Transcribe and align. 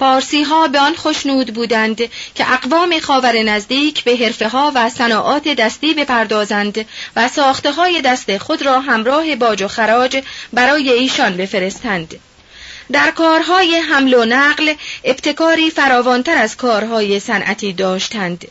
پارسی 0.00 0.42
ها 0.42 0.68
به 0.68 0.80
آن 0.80 0.94
خوشنود 0.94 1.54
بودند 1.54 1.96
که 2.34 2.52
اقوام 2.52 3.00
خاور 3.00 3.42
نزدیک 3.42 4.04
به 4.04 4.16
حرفه 4.16 4.48
ها 4.48 4.72
و 4.74 4.88
صناعات 4.88 5.48
دستی 5.48 5.94
بپردازند 5.94 6.86
و 7.16 7.28
ساخته 7.28 7.72
های 7.72 8.00
دست 8.00 8.38
خود 8.38 8.62
را 8.62 8.80
همراه 8.80 9.36
باج 9.36 9.62
و 9.62 9.68
خراج 9.68 10.22
برای 10.52 10.90
ایشان 10.90 11.36
بفرستند. 11.36 12.14
در 12.92 13.10
کارهای 13.10 13.76
حمل 13.76 14.14
و 14.14 14.24
نقل 14.24 14.74
ابتکاری 15.04 15.70
فراوانتر 15.70 16.36
از 16.36 16.56
کارهای 16.56 17.20
صنعتی 17.20 17.72
داشتند. 17.72 18.48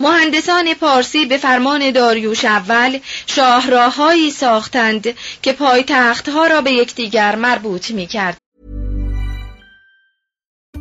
مهندسان 0.00 0.74
پارسی 0.74 1.26
به 1.26 1.36
فرمان 1.36 1.90
داریوش 1.90 2.44
اول 2.44 2.98
شاهراههایی 3.26 4.30
ساختند 4.30 5.14
که 5.42 5.52
پایتختها 5.52 6.46
را 6.46 6.60
به 6.60 6.72
یکدیگر 6.72 7.36
مربوط 7.36 7.90
می 7.90 8.06
کرد. 8.06 8.43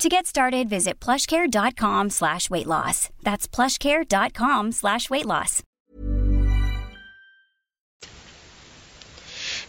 To 0.00 0.08
get 0.08 0.26
started, 0.26 0.68
visit 0.68 0.98
plushcare.com 0.98 2.10
slash 2.10 2.50
weight 2.50 2.66
loss. 2.66 3.10
That's 3.22 3.46
plushcare.com 3.46 4.72
slash 4.72 5.08
weight 5.10 5.26
loss. 5.26 5.62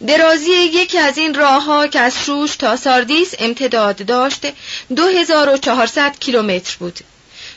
درازی 0.08 0.52
یکی 0.52 0.98
از 0.98 1.18
این 1.18 1.34
راهها 1.34 1.88
که 1.88 2.00
از 2.00 2.26
شوش 2.26 2.56
تا 2.56 2.76
ساردیس 2.76 3.34
امتداد 3.40 4.06
داشت 4.06 4.48
2400 4.96 6.20
کیلومتر 6.20 6.76
بود. 6.80 7.00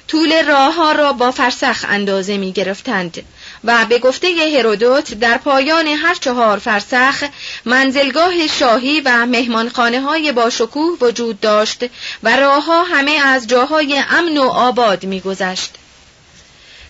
طول 0.09 0.47
راه 0.47 0.75
ها 0.75 0.93
را 0.93 1.13
با 1.13 1.31
فرسخ 1.31 1.85
اندازه 1.89 2.37
می 2.37 2.53
گرفتند 2.53 3.23
و 3.65 3.85
به 3.89 3.99
گفته 3.99 4.29
هرودوت 4.59 5.15
در 5.15 5.39
پایان 5.39 5.87
هر 5.87 6.15
چهار 6.15 6.59
فرسخ 6.59 7.25
منزلگاه 7.65 8.47
شاهی 8.47 9.01
و 9.01 9.27
مهمانخانه 9.27 10.01
های 10.01 10.33
با 10.33 10.51
شکوه 10.51 10.99
وجود 11.01 11.41
داشت 11.41 11.85
و 12.23 12.37
راه 12.37 12.65
ها 12.65 12.83
همه 12.83 13.13
از 13.13 13.47
جاهای 13.47 14.03
امن 14.11 14.39
و 14.39 14.49
آباد 14.49 15.05
می 15.05 15.21
گذشت. 15.21 15.75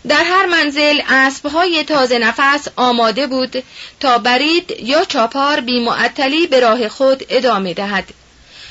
در 0.09 0.25
هر 0.25 0.47
منزل 0.47 1.01
اسبهای 1.09 1.85
تازه 1.85 2.19
نفس 2.19 2.69
آماده 2.77 3.27
بود 3.27 3.65
تا 4.01 4.19
برید 4.19 4.71
یا 4.83 5.05
چاپار 5.05 5.61
بی 5.61 5.85
معطلی 5.85 6.47
به 6.47 6.61
راه 6.61 6.89
خود 6.89 7.27
ادامه 7.29 7.75
دهد. 7.75 8.05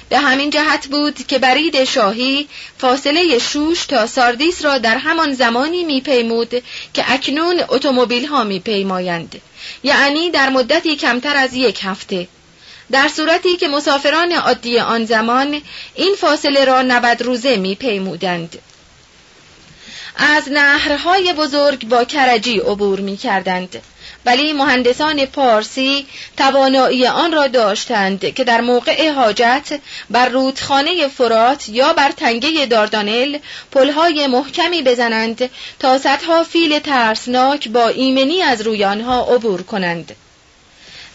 به 0.10 0.18
همین 0.20 0.50
جهت 0.50 0.88
بود 0.88 1.28
که 1.28 1.40
برید 1.40 1.84
شاهی 1.84 2.48
فاصله 2.78 3.40
شوش 3.40 3.86
تا 3.86 4.08
ساردیس 4.08 4.66
را 4.66 4.78
در 4.78 4.98
همان 4.98 5.34
زمانی 5.34 5.84
میپیمود 5.84 6.64
که 6.94 7.12
اکنون 7.14 7.62
اتومبیل 7.70 8.26
ها 8.26 8.44
میپیمایند. 8.44 9.42
یعنی 9.84 10.30
در 10.30 10.50
مدتی 10.50 10.96
کمتر 10.96 11.38
از 11.38 11.54
یک 11.54 11.80
هفته. 11.84 12.28
در 12.92 13.08
صورتی 13.08 13.58
که 13.58 13.68
مسافران 13.68 14.32
عادی 14.32 14.80
آن 14.80 15.06
زمان 15.06 15.62
این 15.96 16.16
فاصله 16.16 16.66
را 16.66 16.82
90 16.82 17.22
روزه 17.24 17.58
میپیمودند. 17.58 18.60
از 20.16 20.52
نهرهای 20.52 21.34
بزرگ 21.34 21.88
با 21.88 22.04
کرجی 22.04 22.60
عبور 22.60 23.00
می 23.00 23.18
کردند. 23.18 23.82
ولی 24.28 24.54
مهندسان 24.54 25.26
پارسی 25.26 26.06
توانایی 26.38 27.08
آن 27.08 27.32
را 27.32 27.48
داشتند 27.48 28.34
که 28.34 28.44
در 28.44 28.62
موقع 28.62 29.12
حاجت 29.12 29.80
بر 30.10 30.30
رودخانه 30.30 31.08
فرات 31.08 31.70
یا 31.70 31.94
بر 31.94 32.12
تنگه 32.12 32.66
داردانل 32.66 33.38
پلهای 33.72 34.28
محکمی 34.28 34.82
بزنند 34.82 35.50
تا 35.80 35.98
صدها 35.98 36.44
فیل 36.44 36.80
ترسناک 36.80 37.70
با 37.70 37.88
ایمنی 37.88 38.42
از 38.42 38.62
روی 38.62 38.86
آنها 38.86 39.22
عبور 39.22 39.62
کنند. 39.62 40.16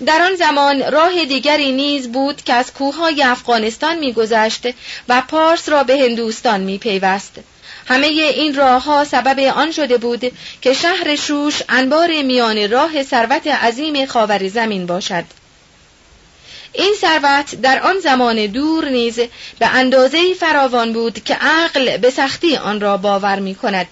در 0.06 0.22
آن 0.22 0.34
زمان 0.34 0.92
راه 0.92 1.24
دیگری 1.24 1.72
نیز 1.72 2.12
بود 2.12 2.42
که 2.42 2.54
از 2.54 2.72
کوههای 2.72 3.22
افغانستان 3.22 3.98
میگذشت 3.98 4.66
و 5.08 5.22
پارس 5.28 5.68
را 5.68 5.84
به 5.84 5.98
هندوستان 5.98 6.60
میپیوست. 6.60 7.38
همه 7.86 8.06
این 8.06 8.54
راه 8.54 8.84
ها 8.84 9.04
سبب 9.04 9.38
آن 9.38 9.72
شده 9.72 9.98
بود 9.98 10.32
که 10.60 10.72
شهر 10.72 11.16
شوش 11.16 11.62
انبار 11.68 12.22
میان 12.22 12.70
راه 12.70 13.02
ثروت 13.02 13.46
عظیم 13.46 14.06
خاور 14.06 14.48
زمین 14.48 14.86
باشد 14.86 15.24
این 16.72 16.94
ثروت 17.00 17.54
در 17.54 17.82
آن 17.82 17.98
زمان 17.98 18.46
دور 18.46 18.88
نیز 18.88 19.20
به 19.58 19.66
اندازه 19.66 20.34
فراوان 20.34 20.92
بود 20.92 21.24
که 21.24 21.34
عقل 21.34 21.96
به 21.96 22.10
سختی 22.10 22.56
آن 22.56 22.80
را 22.80 22.96
باور 22.96 23.38
می 23.38 23.54
کند. 23.54 23.86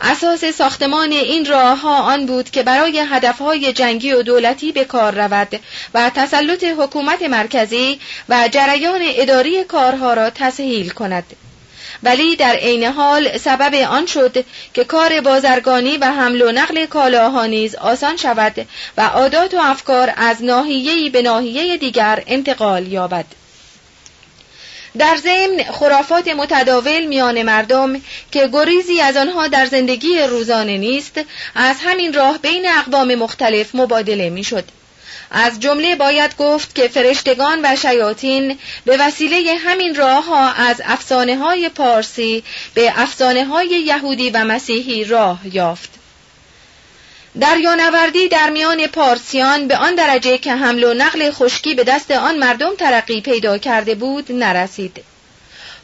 اساس 0.00 0.44
ساختمان 0.44 1.12
این 1.12 1.46
راه 1.46 1.80
ها 1.80 2.02
آن 2.02 2.26
بود 2.26 2.50
که 2.50 2.62
برای 2.62 2.98
هدفهای 3.10 3.72
جنگی 3.72 4.12
و 4.12 4.22
دولتی 4.22 4.72
به 4.72 4.84
کار 4.84 5.14
رود 5.14 5.60
و 5.94 6.10
تسلط 6.14 6.64
حکومت 6.64 7.22
مرکزی 7.22 8.00
و 8.28 8.48
جریان 8.52 9.00
اداری 9.04 9.64
کارها 9.64 10.14
را 10.14 10.30
تسهیل 10.30 10.90
کند. 10.90 11.24
ولی 12.04 12.36
در 12.36 12.54
عین 12.54 12.84
حال 12.84 13.38
سبب 13.38 13.74
آن 13.74 14.06
شد 14.06 14.44
که 14.74 14.84
کار 14.84 15.20
بازرگانی 15.20 15.96
و 15.96 16.04
حمل 16.04 16.42
و 16.42 16.52
نقل 16.52 16.86
کالاها 16.86 17.46
نیز 17.46 17.74
آسان 17.74 18.16
شود 18.16 18.66
و 18.96 19.06
عادات 19.06 19.54
و 19.54 19.58
افکار 19.60 20.12
از 20.16 20.44
ناحیه‌ای 20.44 21.10
به 21.10 21.22
ناحیه 21.22 21.76
دیگر 21.76 22.22
انتقال 22.26 22.86
یابد. 22.86 23.24
در 24.98 25.16
ضمن 25.16 25.64
خرافات 25.72 26.28
متداول 26.28 27.06
میان 27.06 27.42
مردم 27.42 28.00
که 28.32 28.48
گریزی 28.52 29.00
از 29.00 29.16
آنها 29.16 29.48
در 29.48 29.66
زندگی 29.66 30.18
روزانه 30.18 30.78
نیست 30.78 31.20
از 31.54 31.76
همین 31.84 32.12
راه 32.12 32.38
بین 32.38 32.66
اقوام 32.78 33.14
مختلف 33.14 33.74
مبادله 33.74 34.30
می‌شد. 34.30 34.64
از 35.36 35.60
جمله 35.60 35.96
باید 35.96 36.36
گفت 36.36 36.74
که 36.74 36.88
فرشتگان 36.88 37.60
و 37.64 37.76
شیاطین 37.76 38.58
به 38.84 38.96
وسیله 38.96 39.54
همین 39.58 39.94
راه 39.94 40.24
ها 40.24 40.52
از 40.52 40.82
افسانه 40.84 41.36
های 41.36 41.68
پارسی 41.68 42.44
به 42.74 42.92
افسانه 42.96 43.44
های 43.44 43.66
یهودی 43.68 44.30
و 44.30 44.44
مسیحی 44.44 45.04
راه 45.04 45.40
یافت. 45.52 45.90
دریانوردی 47.40 48.28
در 48.28 48.50
میان 48.50 48.86
پارسیان 48.86 49.68
به 49.68 49.76
آن 49.76 49.94
درجه 49.94 50.38
که 50.38 50.52
حمل 50.52 50.84
و 50.84 50.94
نقل 50.94 51.30
خشکی 51.30 51.74
به 51.74 51.84
دست 51.84 52.10
آن 52.10 52.38
مردم 52.38 52.74
ترقی 52.74 53.20
پیدا 53.20 53.58
کرده 53.58 53.94
بود 53.94 54.32
نرسید. 54.32 55.04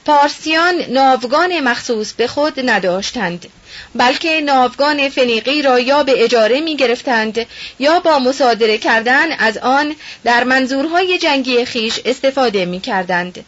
پارسیان 0.04 0.74
ناوگان 0.88 1.60
مخصوص 1.60 2.12
به 2.12 2.26
خود 2.26 2.70
نداشتند 2.70 3.46
بلکه 3.94 4.40
ناوگان 4.40 5.08
فنیقی 5.08 5.62
را 5.62 5.80
یا 5.80 6.02
به 6.02 6.24
اجاره 6.24 6.60
می 6.60 6.76
گرفتند 6.76 7.46
یا 7.78 8.00
با 8.00 8.18
مصادره 8.18 8.78
کردن 8.78 9.32
از 9.32 9.58
آن 9.58 9.96
در 10.24 10.44
منظورهای 10.44 11.18
جنگی 11.18 11.64
خیش 11.64 12.00
استفاده 12.04 12.64
می 12.64 12.80
کردند. 12.80 13.44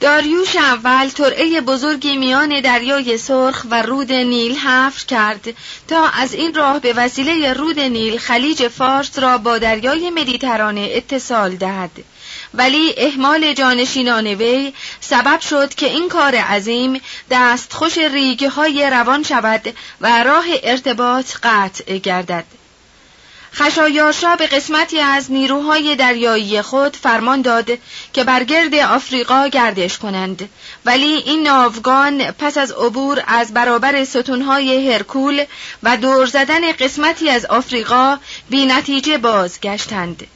داریوش 0.00 0.56
اول 0.56 1.08
ترعه 1.08 1.60
بزرگی 1.60 2.16
میان 2.16 2.60
دریای 2.60 3.18
سرخ 3.18 3.66
و 3.70 3.82
رود 3.82 4.12
نیل 4.12 4.56
حفر 4.56 5.06
کرد 5.06 5.54
تا 5.88 6.08
از 6.08 6.34
این 6.34 6.54
راه 6.54 6.80
به 6.80 6.92
وسیله 6.92 7.52
رود 7.52 7.80
نیل 7.80 8.18
خلیج 8.18 8.68
فارس 8.68 9.18
را 9.18 9.38
با 9.38 9.58
دریای 9.58 10.10
مدیترانه 10.10 10.88
اتصال 10.92 11.56
دهد 11.56 11.90
ولی 12.56 12.94
احمال 12.96 13.52
جانشینان 13.52 14.26
وی 14.26 14.72
سبب 15.00 15.40
شد 15.40 15.74
که 15.74 15.86
این 15.86 16.08
کار 16.08 16.34
عظیم 16.34 17.00
دستخوش 17.30 17.98
ریگه 17.98 18.48
های 18.48 18.90
روان 18.90 19.22
شود 19.22 19.74
و 20.00 20.22
راه 20.22 20.44
ارتباط 20.62 21.32
قطع 21.42 21.98
گردد. 21.98 22.44
خشایارشا 23.54 24.36
به 24.36 24.46
قسمتی 24.46 25.00
از 25.00 25.32
نیروهای 25.32 25.96
دریایی 25.96 26.62
خود 26.62 26.96
فرمان 26.96 27.42
داد 27.42 27.70
که 28.12 28.24
بر 28.24 28.44
گرد 28.44 28.74
آفریقا 28.74 29.48
گردش 29.48 29.98
کنند. 29.98 30.48
ولی 30.84 31.06
این 31.06 31.42
ناوگان 31.42 32.32
پس 32.32 32.58
از 32.58 32.72
عبور 32.72 33.22
از 33.26 33.54
برابر 33.54 34.04
ستونهای 34.04 34.92
هرکول 34.92 35.44
و 35.82 35.96
دور 35.96 36.26
زدن 36.26 36.72
قسمتی 36.72 37.30
از 37.30 37.44
آفریقا 37.44 38.18
بی 38.50 38.66
نتیجه 38.66 39.18
بازگشتند. 39.18 40.26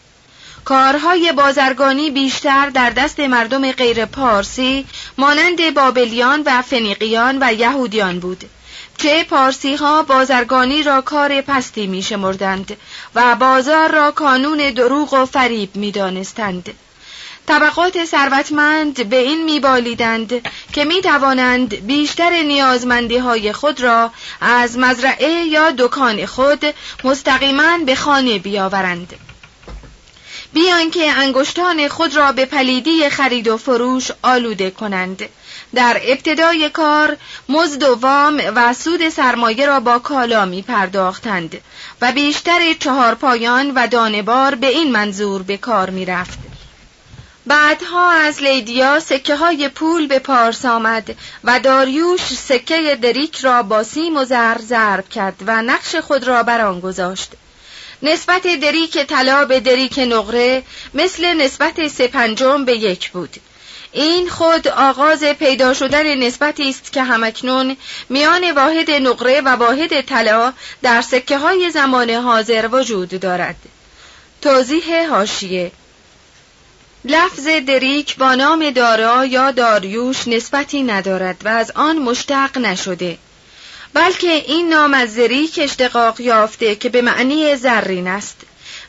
کارهای 0.65 1.33
بازرگانی 1.33 2.11
بیشتر 2.11 2.71
در 2.71 2.91
دست 2.91 3.21
مردم 3.21 3.73
غیر 3.73 4.05
پارسی 4.05 4.87
مانند 5.19 5.75
بابلیان 5.75 6.43
و 6.47 6.63
فنیقیان 6.63 7.39
و 7.41 7.53
یهودیان 7.53 8.21
بود 8.21 8.45
چه 9.03 9.25
پارسی 9.25 9.75
ها 9.75 10.03
بازرگانی 10.03 10.83
را 10.83 11.01
کار 11.01 11.41
پستی 11.41 11.87
می 11.87 12.03
شمردند 12.03 12.77
و 13.15 13.37
بازار 13.37 13.91
را 13.93 14.11
کانون 14.11 14.71
دروغ 14.71 15.15
و 15.15 15.27
فریب 15.27 15.77
می 15.77 15.93
دانستند. 15.93 16.71
طبقات 17.47 18.05
ثروتمند 18.05 19.09
به 19.09 19.17
این 19.17 19.45
میبالیدند 19.45 20.49
که 20.73 20.85
می 20.85 21.01
توانند 21.01 21.87
بیشتر 21.87 22.43
نیازمندی 22.43 23.19
های 23.19 23.53
خود 23.53 23.81
را 23.81 24.11
از 24.41 24.79
مزرعه 24.79 25.31
یا 25.31 25.71
دکان 25.71 26.27
خود 26.27 26.65
مستقیما 27.05 27.79
به 27.87 27.95
خانه 27.95 28.39
بیاورند. 28.39 29.30
بیان 30.53 30.91
که 30.91 31.13
انگشتان 31.13 31.89
خود 31.89 32.17
را 32.17 32.33
به 32.33 32.47
پلیدی 32.47 33.11
خرید 33.11 33.49
و 33.49 33.57
فروش 33.57 34.11
آلوده 34.23 34.71
کنند 34.71 35.23
در 35.75 36.01
ابتدای 36.05 36.71
کار 36.71 37.17
مزد 37.49 37.83
و 37.83 37.95
وام 37.95 38.43
و 38.57 38.73
سود 38.73 39.09
سرمایه 39.09 39.67
را 39.67 39.81
با 39.81 39.99
کالا 39.99 40.45
می 40.45 40.63
پرداختند 40.63 41.61
و 42.01 42.13
بیشتر 42.13 42.75
چهار 42.79 43.15
پایان 43.15 43.71
و 43.71 43.87
دانبار 43.87 44.55
به 44.55 44.67
این 44.67 44.93
منظور 44.93 45.43
به 45.43 45.57
کار 45.57 45.91
می 45.91 46.05
رفت. 46.05 46.39
بعدها 47.47 48.11
از 48.11 48.43
لیدیا 48.43 49.01
سکه 49.01 49.37
های 49.37 49.69
پول 49.69 50.07
به 50.07 50.19
پارس 50.19 50.65
آمد 50.65 51.17
و 51.45 51.61
داریوش 51.61 52.21
سکه 52.21 52.99
دریک 53.03 53.37
را 53.37 53.63
با 53.63 53.83
سیم 53.83 54.17
و 54.17 54.25
زر 54.25 54.59
ضرب 54.59 55.09
کرد 55.09 55.43
و 55.47 55.63
نقش 55.63 55.97
خود 55.97 56.25
را 56.25 56.43
بر 56.43 56.61
آن 56.61 56.81
گذاشت. 56.81 57.33
نسبت 58.03 58.47
دریک 58.47 58.99
طلا 58.99 59.45
به 59.45 59.61
دریک 59.61 59.99
نقره 59.99 60.63
مثل 60.95 61.35
نسبت 61.35 61.89
سه 61.89 62.09
پنجم 62.09 62.65
به 62.65 62.77
یک 62.77 63.11
بود. 63.11 63.37
این 63.93 64.29
خود 64.29 64.69
آغاز 64.69 65.25
پیدا 65.25 65.75
شدن 65.75 66.15
نسبتی 66.15 66.69
است 66.69 66.93
که 66.93 67.03
همکنون 67.03 67.77
میان 68.09 68.51
واحد 68.51 68.91
نقره 68.91 69.41
و 69.41 69.49
واحد 69.49 70.01
طلا 70.01 70.53
در 70.83 71.03
سکه 71.03 71.39
های 71.39 71.71
زمان 71.71 72.11
حاضر 72.11 72.69
وجود 72.73 73.21
دارد. 73.21 73.57
توضیح 74.43 75.09
هاشیه 75.11 75.73
لفظ 77.05 77.47
دریک 77.47 78.17
با 78.17 78.35
نام 78.35 78.71
دارا 78.71 79.25
یا 79.25 79.51
داریوش 79.51 80.29
نسبتی 80.29 80.83
ندارد 80.83 81.37
و 81.45 81.49
از 81.49 81.71
آن 81.71 81.99
مشتق 81.99 82.59
نشده. 82.59 83.19
بلکه 83.95 84.33
این 84.33 84.69
نام 84.69 84.95
از 84.95 85.15
زریک 85.15 85.61
اشتقاق 85.63 86.21
یافته 86.21 86.77
که 86.77 86.89
به 86.89 87.03
معنی 87.03 87.57
زرین 87.57 88.09
است. 88.09 88.37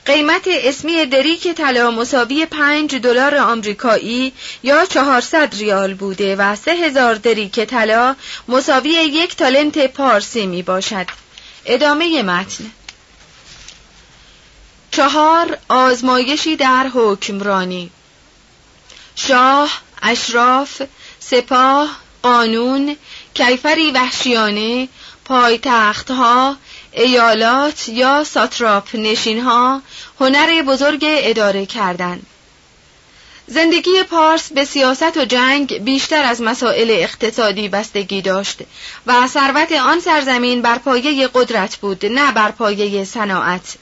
قیمت 0.06 0.48
اسمی 0.48 1.06
دریک 1.06 1.48
طلا 1.48 1.92
مساوی 1.92 2.46
پنج 2.46 2.96
دلار 2.96 3.36
آمریکایی 3.36 4.34
یا 4.64 4.86
چهارصد 4.86 5.56
ریال 5.56 5.94
بوده 5.94 6.36
و 6.36 6.56
سه 6.56 6.72
هزار 6.72 7.16
دریک 7.16 7.60
طلا 7.60 8.16
مساوی 8.48 8.90
یک 8.90 9.36
تالنت 9.36 9.94
پارسی 9.94 10.46
می 10.46 10.64
باشد. 10.64 11.06
ادامه 11.66 12.24
متن. 12.24 12.72
چهار 14.92 15.58
آزمایشی 15.70 16.56
در 16.56 16.88
حکمرانی. 16.94 17.90
شاه 19.16 19.82
اشراف 20.02 20.82
سپاه 21.20 21.90
قانون 22.22 22.96
کیفری 23.34 23.92
وحشیانه 23.92 24.88
پایتختها 25.26 26.58
ایالات 26.92 27.90
یا 27.90 28.24
ساتراپ 28.24 28.96
نشینها 28.96 29.82
هنر 30.20 30.62
بزرگ 30.62 31.00
اداره 31.04 31.66
کردن. 31.66 32.22
زندگی 33.48 34.04
پارس 34.10 34.52
به 34.54 34.66
سیاست 34.66 35.18
و 35.18 35.26
جنگ 35.26 35.84
بیشتر 35.84 36.24
از 36.24 36.42
مسائل 36.42 36.92
اقتصادی 36.92 37.68
بستگی 37.68 38.22
داشت 38.22 38.58
و 39.08 39.28
ثروت 39.28 39.72
آن 39.72 40.00
سرزمین 40.00 40.62
بر 40.62 40.78
پایه 40.78 41.28
قدرت 41.28 41.76
بود 41.76 42.06
نه 42.06 42.32
بر 42.32 42.52
پایه 42.52 43.04
صناعت. 43.06 43.78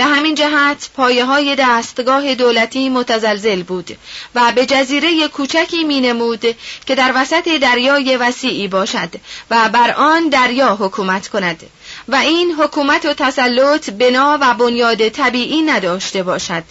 به 0.00 0.06
همین 0.06 0.34
جهت 0.34 0.90
پایه 0.96 1.24
های 1.24 1.56
دستگاه 1.58 2.34
دولتی 2.34 2.88
متزلزل 2.88 3.62
بود 3.62 3.96
و 4.34 4.52
به 4.54 4.66
جزیره 4.66 5.28
کوچکی 5.28 5.84
می 5.84 6.00
نمود 6.00 6.56
که 6.86 6.94
در 6.94 7.12
وسط 7.14 7.48
دریای 7.48 8.16
وسیعی 8.16 8.68
باشد 8.68 9.08
و 9.50 9.68
بر 9.68 9.90
آن 9.90 10.28
دریا 10.28 10.76
حکومت 10.80 11.28
کند 11.28 11.62
و 12.08 12.16
این 12.16 12.52
حکومت 12.52 13.06
و 13.06 13.14
تسلط 13.14 13.90
بنا 13.90 14.38
و 14.40 14.54
بنیاد 14.54 15.08
طبیعی 15.08 15.62
نداشته 15.62 16.22
باشد. 16.22 16.64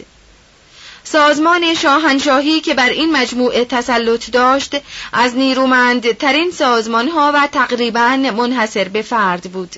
سازمان 1.03 1.73
شاهنشاهی 1.73 2.61
که 2.61 2.73
بر 2.73 2.89
این 2.89 3.11
مجموعه 3.11 3.65
تسلط 3.65 4.31
داشت 4.31 4.75
از 5.13 5.35
نیرومندترین 5.35 6.51
سازمان 6.51 7.07
ها 7.07 7.31
و 7.35 7.47
تقریبا 7.51 8.17
منحصر 8.17 8.87
به 8.87 9.01
فرد 9.01 9.43
بود. 9.51 9.75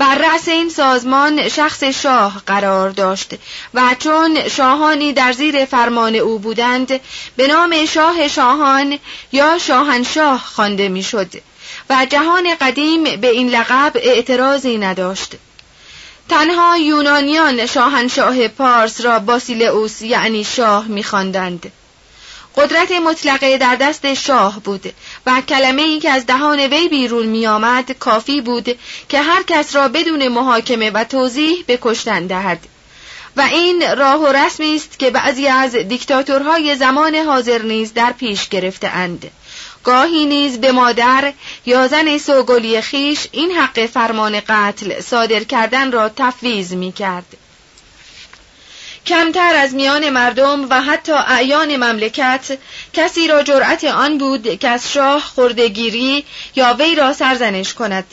بر 0.00 0.14
رأس 0.14 0.48
این 0.48 0.68
سازمان 0.68 1.48
شخص 1.48 1.84
شاه 1.84 2.42
قرار 2.46 2.90
داشت 2.90 3.34
و 3.74 3.96
چون 3.98 4.48
شاهانی 4.48 5.12
در 5.12 5.32
زیر 5.32 5.64
فرمان 5.64 6.16
او 6.16 6.38
بودند 6.38 7.00
به 7.36 7.46
نام 7.46 7.86
شاه 7.86 8.28
شاهان 8.28 8.98
یا 9.32 9.58
شاهنشاه 9.58 10.38
خوانده 10.38 10.88
می‌شد 10.88 11.30
و 11.90 12.06
جهان 12.10 12.54
قدیم 12.60 13.04
به 13.04 13.30
این 13.30 13.48
لقب 13.48 13.92
اعتراضی 13.94 14.78
نداشت. 14.78 15.34
تنها 16.28 16.76
یونانیان 16.76 17.66
شاهنشاه 17.66 18.48
پارس 18.48 19.00
را 19.00 19.18
باسیلئوس 19.18 20.02
یعنی 20.02 20.44
شاه 20.44 20.86
میخواندند. 20.86 21.72
قدرت 22.56 22.92
مطلقه 22.92 23.58
در 23.58 23.76
دست 23.76 24.14
شاه 24.14 24.60
بود 24.60 24.94
و 25.26 25.40
کلمه 25.40 25.82
ای 25.82 26.00
که 26.00 26.10
از 26.10 26.26
دهان 26.26 26.60
وی 26.60 26.88
بیرون 26.88 27.26
می 27.26 27.46
آمد 27.46 27.92
کافی 27.92 28.40
بود 28.40 28.78
که 29.08 29.22
هر 29.22 29.42
کس 29.42 29.76
را 29.76 29.88
بدون 29.88 30.28
محاکمه 30.28 30.90
و 30.90 31.04
توضیح 31.04 31.64
به 31.66 31.78
کشتن 31.82 32.26
دهد 32.26 32.58
و 33.36 33.40
این 33.40 33.96
راه 33.96 34.20
و 34.20 34.26
رسمی 34.26 34.76
است 34.76 34.98
که 34.98 35.10
بعضی 35.10 35.46
از 35.46 35.76
دیکتاتورهای 35.76 36.76
زمان 36.76 37.14
حاضر 37.14 37.62
نیز 37.62 37.94
در 37.94 38.12
پیش 38.12 38.48
گرفته 38.48 38.88
اند. 38.88 39.30
گاهی 39.84 40.26
نیز 40.26 40.58
به 40.58 40.72
مادر 40.72 41.32
یا 41.66 41.88
زن 41.88 42.18
سوگلی 42.18 42.80
خیش 42.80 43.26
این 43.32 43.50
حق 43.50 43.86
فرمان 43.86 44.40
قتل 44.48 45.00
صادر 45.00 45.44
کردن 45.44 45.92
را 45.92 46.08
تفویض 46.08 46.72
می 46.72 46.92
کرد. 46.92 47.36
کمتر 49.06 49.54
از 49.54 49.74
میان 49.74 50.10
مردم 50.10 50.66
و 50.70 50.80
حتی 50.80 51.12
اعیان 51.12 51.76
مملکت 51.76 52.58
کسی 52.92 53.28
را 53.28 53.42
جرأت 53.42 53.84
آن 53.84 54.18
بود 54.18 54.58
که 54.58 54.68
از 54.68 54.92
شاه 54.92 55.20
خردگیری 55.20 56.24
یا 56.56 56.76
وی 56.78 56.94
را 56.94 57.12
سرزنش 57.12 57.74
کند 57.74 58.04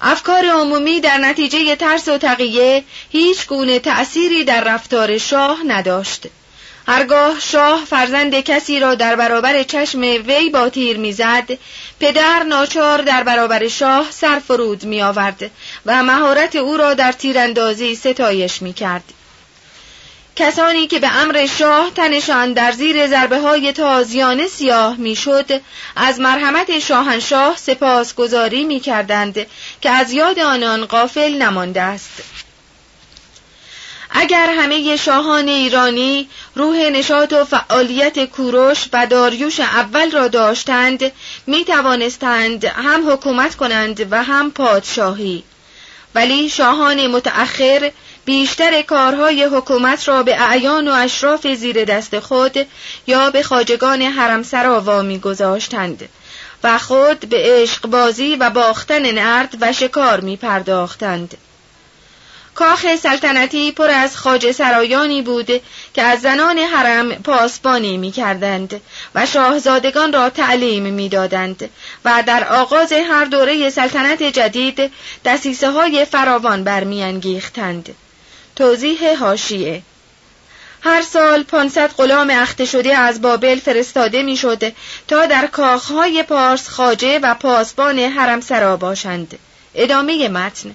افکار 0.00 0.46
عمومی 0.46 1.00
در 1.00 1.18
نتیجه 1.18 1.76
ترس 1.76 2.08
و 2.08 2.18
تقیه 2.18 2.84
هیچ 3.10 3.46
گونه 3.46 3.78
تأثیری 3.78 4.44
در 4.44 4.64
رفتار 4.64 5.18
شاه 5.18 5.58
نداشت 5.66 6.26
هرگاه 6.88 7.40
شاه 7.40 7.84
فرزند 7.84 8.40
کسی 8.40 8.80
را 8.80 8.94
در 8.94 9.16
برابر 9.16 9.62
چشم 9.62 10.00
وی 10.00 10.50
با 10.50 10.68
تیر 10.68 10.96
می‌زد 10.98 11.58
پدر 12.00 12.42
ناچار 12.42 13.02
در 13.02 13.22
برابر 13.22 13.68
شاه 13.68 14.10
سر 14.10 14.38
فرود 14.38 14.84
می 14.84 15.02
آورد 15.02 15.50
و 15.86 16.02
مهارت 16.02 16.56
او 16.56 16.76
را 16.76 16.94
در 16.94 17.12
تیراندازی 17.12 17.94
ستایش 17.94 18.62
می 18.62 18.72
کرد. 18.72 19.23
کسانی 20.36 20.86
که 20.86 20.98
به 20.98 21.16
امر 21.16 21.46
شاه 21.46 21.90
تنشان 21.90 22.52
در 22.52 22.72
زیر 22.72 23.06
ضربه 23.06 23.38
های 23.38 23.72
تازیانه 23.72 24.46
سیاه 24.46 24.96
می‌شد 24.96 25.60
از 25.96 26.20
مرحمت 26.20 26.78
شاهنشاه 26.78 27.56
سپاسگزاری 27.56 28.64
می 28.64 28.80
کردند 28.80 29.46
که 29.80 29.90
از 29.90 30.12
یاد 30.12 30.38
آنان 30.38 30.84
غافل 30.84 31.42
نمانده 31.42 31.80
است. 31.80 32.22
اگر 34.10 34.54
همه 34.58 34.96
شاهان 34.96 35.48
ایرانی 35.48 36.28
روح 36.54 36.76
نشاط 36.76 37.32
و 37.32 37.44
فعالیت 37.44 38.24
کوروش 38.24 38.88
و 38.92 39.06
داریوش 39.06 39.60
اول 39.60 40.10
را 40.10 40.28
داشتند 40.28 41.12
می 41.46 41.64
توانستند 41.64 42.64
هم 42.64 43.10
حکومت 43.10 43.54
کنند 43.54 44.12
و 44.12 44.24
هم 44.24 44.50
پادشاهی. 44.50 45.44
ولی 46.14 46.48
شاهان 46.48 47.06
متأخر 47.06 47.90
بیشتر 48.24 48.82
کارهای 48.82 49.44
حکومت 49.44 50.08
را 50.08 50.22
به 50.22 50.42
اعیان 50.42 50.88
و 50.88 50.92
اشراف 50.92 51.46
زیر 51.46 51.84
دست 51.84 52.20
خود 52.20 52.66
یا 53.06 53.30
به 53.30 53.42
خاجگان 53.42 54.02
حرمسرا 54.02 54.80
وامی 54.80 55.18
گذاشتند 55.18 56.08
و 56.64 56.78
خود 56.78 57.20
به 57.20 57.36
عشق 57.40 57.86
بازی 57.86 58.36
و 58.36 58.50
باختن 58.50 59.10
نرد 59.10 59.54
و 59.60 59.72
شکار 59.72 60.20
می 60.20 60.36
پرداختند. 60.36 61.36
کاخ 62.54 62.96
سلطنتی 62.96 63.72
پر 63.72 63.90
از 63.90 64.16
خاج 64.16 64.52
سرایانی 64.52 65.22
بود 65.22 65.46
که 65.94 66.02
از 66.02 66.20
زنان 66.20 66.58
حرم 66.58 67.08
پاسبانی 67.08 67.96
می 67.96 68.12
کردند 68.12 68.80
و 69.14 69.26
شاهزادگان 69.26 70.12
را 70.12 70.30
تعلیم 70.30 70.82
می 70.94 71.08
دادند 71.08 71.70
و 72.04 72.22
در 72.26 72.48
آغاز 72.48 72.92
هر 72.92 73.24
دوره 73.24 73.70
سلطنت 73.70 74.22
جدید 74.22 74.92
دسیسه 75.24 75.70
های 75.70 76.04
فراوان 76.04 76.64
برمیانگیختند. 76.64 77.94
توضیح 78.56 79.18
هاشیه 79.18 79.82
هر 80.80 81.02
سال 81.02 81.42
500 81.42 81.90
غلام 81.96 82.30
اخته 82.30 82.64
شده 82.64 82.96
از 82.96 83.22
بابل 83.22 83.58
فرستاده 83.58 84.22
می‌شد 84.22 84.72
تا 85.08 85.26
در 85.26 85.46
کاخهای 85.46 86.22
پارس 86.22 86.68
خاجه 86.68 87.18
و 87.22 87.34
پاسبان 87.34 87.98
حرم 87.98 88.40
سرا 88.40 88.76
باشند. 88.76 89.38
ادامه 89.74 90.28
متن. 90.28 90.74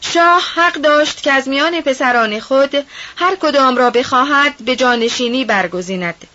شاه 0.00 0.42
حق 0.54 0.74
داشت 0.74 1.22
که 1.22 1.32
از 1.32 1.48
میان 1.48 1.80
پسران 1.80 2.40
خود 2.40 2.74
هر 3.16 3.36
کدام 3.36 3.76
را 3.76 3.90
بخواهد 3.90 4.54
به 4.64 4.76
جانشینی 4.76 5.44
برگزیند. 5.44 6.26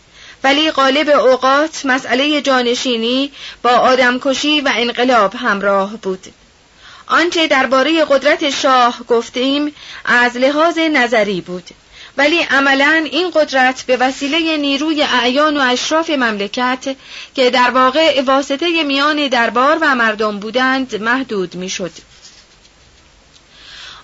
ولی 0.43 0.71
غالب 0.71 1.09
اوقات 1.09 1.81
مسئله 1.85 2.41
جانشینی 2.41 3.31
با 3.63 3.69
آدمکشی 3.69 4.61
و 4.61 4.71
انقلاب 4.75 5.35
همراه 5.35 5.97
بود. 5.97 6.33
آنچه 7.09 7.47
درباره 7.47 8.05
قدرت 8.05 8.49
شاه 8.49 8.99
گفتیم 9.07 9.75
از 10.05 10.37
لحاظ 10.37 10.77
نظری 10.77 11.41
بود 11.41 11.69
ولی 12.17 12.39
عملا 12.39 13.07
این 13.11 13.31
قدرت 13.35 13.83
به 13.87 13.97
وسیله 13.97 14.57
نیروی 14.57 15.01
اعیان 15.01 15.57
و 15.57 15.61
اشراف 15.61 16.09
مملکت 16.09 16.95
که 17.35 17.49
در 17.49 17.69
واقع 17.69 18.21
واسطه 18.21 18.83
میان 18.83 19.27
دربار 19.27 19.77
و 19.81 19.95
مردم 19.95 20.39
بودند 20.39 21.01
محدود 21.01 21.55
می‌شد. 21.55 21.91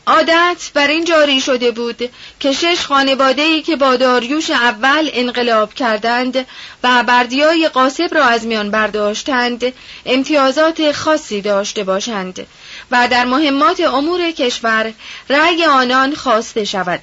عادت 0.07 0.71
بر 0.73 0.87
این 0.87 1.05
جاری 1.05 1.41
شده 1.41 1.71
بود 1.71 2.09
که 2.39 2.51
شش 2.53 2.85
خانواده 2.85 3.61
که 3.61 3.75
با 3.75 3.95
داریوش 3.95 4.49
اول 4.49 5.09
انقلاب 5.13 5.73
کردند 5.73 6.45
و 6.83 7.03
بردیای 7.03 7.67
قاسب 7.67 8.09
را 8.11 8.25
از 8.25 8.45
میان 8.45 8.71
برداشتند 8.71 9.73
امتیازات 10.05 10.91
خاصی 10.91 11.41
داشته 11.41 11.83
باشند 11.83 12.47
و 12.91 13.07
در 13.07 13.25
مهمات 13.25 13.79
امور 13.79 14.31
کشور 14.31 14.93
رأی 15.29 15.65
آنان 15.65 16.15
خواسته 16.15 16.65
شود 16.65 17.01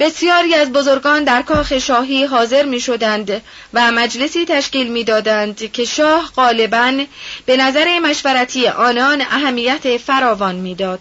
بسیاری 0.00 0.54
از 0.54 0.72
بزرگان 0.72 1.24
در 1.24 1.42
کاخ 1.42 1.78
شاهی 1.78 2.24
حاضر 2.24 2.64
می 2.64 2.80
شدند 2.80 3.42
و 3.74 3.92
مجلسی 3.92 4.44
تشکیل 4.44 4.92
می 4.92 5.04
دادند 5.04 5.72
که 5.72 5.84
شاه 5.84 6.30
غالبا 6.36 7.04
به 7.46 7.56
نظر 7.56 7.98
مشورتی 7.98 8.68
آنان 8.68 9.20
اهمیت 9.20 9.96
فراوان 9.96 10.54
می‌داد. 10.54 11.00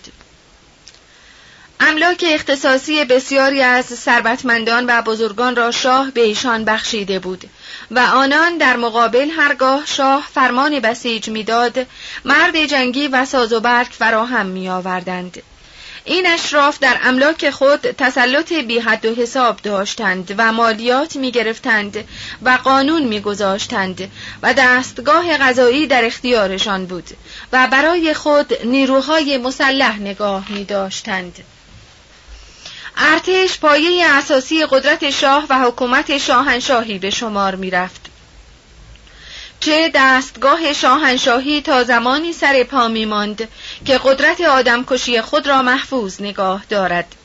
املاک 1.80 2.26
اختصاصی 2.28 3.06
بسیاری 3.06 3.62
از 3.62 3.86
ثروتمندان 3.86 4.86
و 4.88 5.02
بزرگان 5.02 5.56
را 5.56 5.72
شاه 5.72 6.12
به 6.12 6.22
ایشان 6.22 6.66
بخشیده 6.66 7.20
بود 7.20 7.50
و 7.91 8.00
آنان 8.00 8.58
در 8.58 8.75
مقابل 8.77 9.29
هرگاه 9.29 9.86
شاه 9.86 10.27
فرمان 10.34 10.79
بسیج 10.79 11.29
می‌داد 11.29 11.88
مرد 12.25 12.65
جنگی 12.65 13.08
و 13.08 13.25
ساز 13.25 13.53
و 13.53 13.60
برگ 13.60 13.88
فراهم 13.88 14.46
می 14.46 14.69
آوردند. 14.69 15.41
این 16.05 16.27
اشراف 16.27 16.79
در 16.79 16.98
املاک 17.03 17.50
خود 17.50 17.79
تسلط 17.79 18.53
بی 18.53 18.79
حد 18.79 19.05
و 19.05 19.15
حساب 19.15 19.62
داشتند 19.62 20.36
و 20.38 20.51
مالیات 20.51 21.15
می 21.15 21.31
گرفتند 21.31 22.08
و 22.41 22.60
قانون 22.63 23.03
می 23.03 23.19
گذاشتند 23.19 24.12
و 24.41 24.53
دستگاه 24.53 25.38
غذایی 25.38 25.88
در 25.88 26.05
اختیارشان 26.05 26.86
بود 26.86 27.10
و 27.53 27.67
برای 27.72 28.13
خود 28.13 28.65
نیروهای 28.65 29.38
مسلح 29.38 30.00
نگاه 30.00 30.51
می 30.51 30.65
داشتند. 30.65 31.36
ارتش 33.01 33.60
پایه 33.60 34.06
اساسی 34.06 34.65
قدرت 34.65 35.10
شاه 35.10 35.46
و 35.50 35.60
حکومت 35.60 36.18
شاهنشاهی 36.18 37.00
به 37.00 37.10
شمار 37.10 37.56
می 37.56 37.72
رفت. 37.72 38.01
چه 39.60 39.91
دستگاه 39.96 40.74
شاهنشاهی 40.74 41.62
تا 41.62 41.84
زمانی 41.84 42.34
سر 42.34 42.63
پا 42.63 42.88
می 42.88 43.06
ماند 43.06 43.48
که 43.86 44.00
قدرت 44.03 44.41
آدمکشی 44.41 45.22
خود 45.22 45.48
را 45.48 45.62
محفوظ 45.62 46.22
نگاه 46.22 46.63
دارد. 46.70 47.15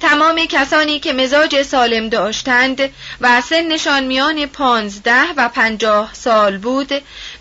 تمام 0.00 0.46
کسانی 0.46 1.00
که 1.00 1.12
مزاج 1.12 1.62
سالم 1.62 2.08
داشتند 2.08 2.80
و 3.20 3.40
سنشان 3.40 4.04
میان 4.04 4.46
پانزده 4.46 5.32
و 5.36 5.48
پنجاه 5.48 6.10
سال 6.12 6.58
بود 6.58 6.92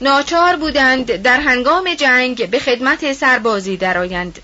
ناچار 0.01 0.55
بودند 0.55 1.15
در 1.15 1.39
هنگام 1.39 1.93
جنگ 1.93 2.50
به 2.50 2.60
خدمت 2.60 3.13
سربازی 3.13 3.77
درآیند. 3.77 4.39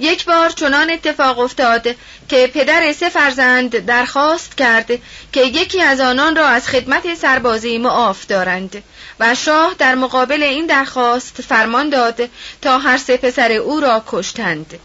یک 0.00 0.24
بار 0.24 0.50
چنان 0.50 0.90
اتفاق 0.90 1.38
افتاد 1.38 1.88
که 2.28 2.50
پدر 2.54 2.92
سه 2.92 3.08
فرزند 3.08 3.78
درخواست 3.78 4.56
کرد 4.56 4.90
که 5.32 5.40
یکی 5.40 5.82
از 5.82 6.00
آنان 6.00 6.36
را 6.36 6.48
از 6.48 6.68
خدمت 6.68 7.14
سربازی 7.14 7.78
معاف 7.78 8.26
دارند 8.26 8.82
و 9.20 9.34
شاه 9.34 9.74
در 9.78 9.94
مقابل 9.94 10.42
این 10.42 10.66
درخواست 10.66 11.42
فرمان 11.42 11.88
داد 11.88 12.28
تا 12.62 12.78
هر 12.78 12.96
سه 12.96 13.16
پسر 13.16 13.52
او 13.52 13.80
را 13.80 14.02
کشتند 14.06 14.78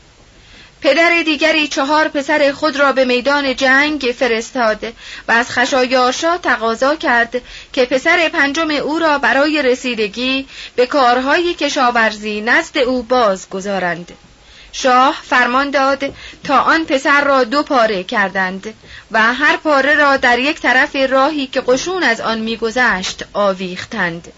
پدر 0.84 1.22
دیگری 1.26 1.68
چهار 1.68 2.08
پسر 2.08 2.52
خود 2.52 2.80
را 2.80 2.92
به 2.92 3.06
میدان 3.06 3.56
جنگ 3.56 4.16
فرستاد 4.20 4.84
و 5.28 5.32
از 5.32 5.52
خشایارشا 5.52 6.38
تقاضا 6.38 6.96
کرد 6.96 7.42
که 7.74 7.86
پسر 7.86 8.30
پنجم 8.30 8.70
او 8.70 9.00
را 9.00 9.18
برای 9.18 9.62
رسیدگی 9.62 10.48
به 10.76 10.86
کارهای 10.86 11.54
کشاورزی 11.54 12.42
نزد 12.42 12.78
او 12.78 13.04
باز 13.04 13.50
گذارند. 13.50 14.12
شاه 14.74 15.22
فرمان 15.24 15.72
داد 15.72 16.14
تا 16.44 16.60
آن 16.60 16.86
پسر 16.86 17.24
را 17.24 17.44
دو 17.44 17.64
پاره 17.64 18.04
کردند 18.04 18.74
و 19.12 19.34
هر 19.34 19.58
پاره 19.58 19.96
را 19.96 20.18
در 20.18 20.40
یک 20.40 20.62
طرف 20.62 20.96
راهی 20.96 21.48
که 21.48 21.62
قشون 21.62 22.04
از 22.04 22.22
آن 22.22 22.40
میگذشت 22.40 23.24
آویختند 23.34 24.34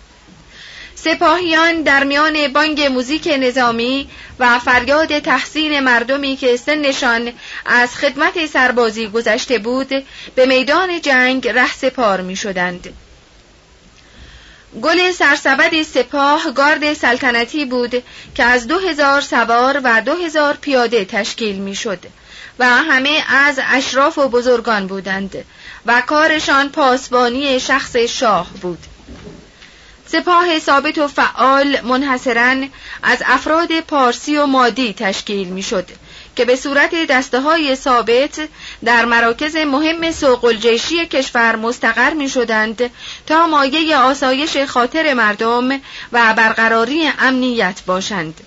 سپاهیان 0.96 1.82
در 1.82 2.04
میان 2.04 2.54
بانگ 2.54 2.82
موزیک 2.82 3.27
نظامی 3.39 4.10
و 4.39 4.60
فریاد 4.60 5.20
تحسین 5.20 5.80
مردمی 5.80 6.36
که 6.36 6.58
سنشان 6.58 7.34
از 7.65 7.96
خدمت 7.96 8.46
سربازی 8.46 9.08
گذشته 9.08 9.60
بود 9.60 9.89
به 10.36 10.46
میدان 10.46 11.01
جنگ 11.01 11.48
ره 11.48 11.74
سپار 11.74 12.22
می 12.22 12.36
شدند. 12.36 12.94
گل 14.82 15.12
سرسبد 15.12 15.82
سپاه 15.82 16.51
گارد 16.51 16.94
سلطنتی 16.94 17.65
بود 17.65 18.03
که 18.36 18.44
از 18.44 18.67
دو 18.67 18.79
هزار 18.79 19.22
سوار 19.22 19.82
و 19.84 20.01
دو 20.01 20.15
هزار 20.15 20.53
پیاده 20.62 21.05
تشکیل 21.05 21.55
می 21.55 21.75
شد 21.75 22.00
و 22.60 22.65
همه 22.65 23.24
از 23.27 23.60
اشراف 23.63 24.17
و 24.17 24.29
بزرگان 24.29 24.88
بودند 24.88 25.46
و 25.86 26.01
کارشان 26.01 26.70
پاسبانی 26.70 27.60
شخص 27.60 27.96
شاه 27.96 28.48
بود. 28.62 28.79
سپاه 30.08 30.60
ثابت 30.60 30.98
و 30.98 31.08
فعال 31.08 31.82
منحصرا 31.82 32.55
از 33.03 33.24
افراد 33.25 33.79
پارسی 33.79 34.38
و 34.38 34.46
مادی 34.46 34.94
تشکیل 34.94 35.48
می 35.48 35.63
شد 35.63 35.89
که 36.36 36.46
به 36.46 36.56
صورت 36.56 36.96
دسته 36.96 37.42
های 37.42 37.75
ثابت 37.75 38.48
در 38.86 39.06
مراکز 39.06 39.56
مهم 39.56 40.12
سوق 40.12 40.46
الجیشی 40.46 41.06
کشور 41.06 41.56
مستقر 41.56 42.13
می 42.13 42.30
شدند 42.30 42.92
تا 43.27 43.48
مایه 43.48 43.98
آسایش 43.98 44.58
خاطر 44.58 45.13
مردم 45.13 45.72
و 46.12 46.34
برقراری 46.34 47.12
امنیت 47.20 47.82
باشند. 47.86 48.42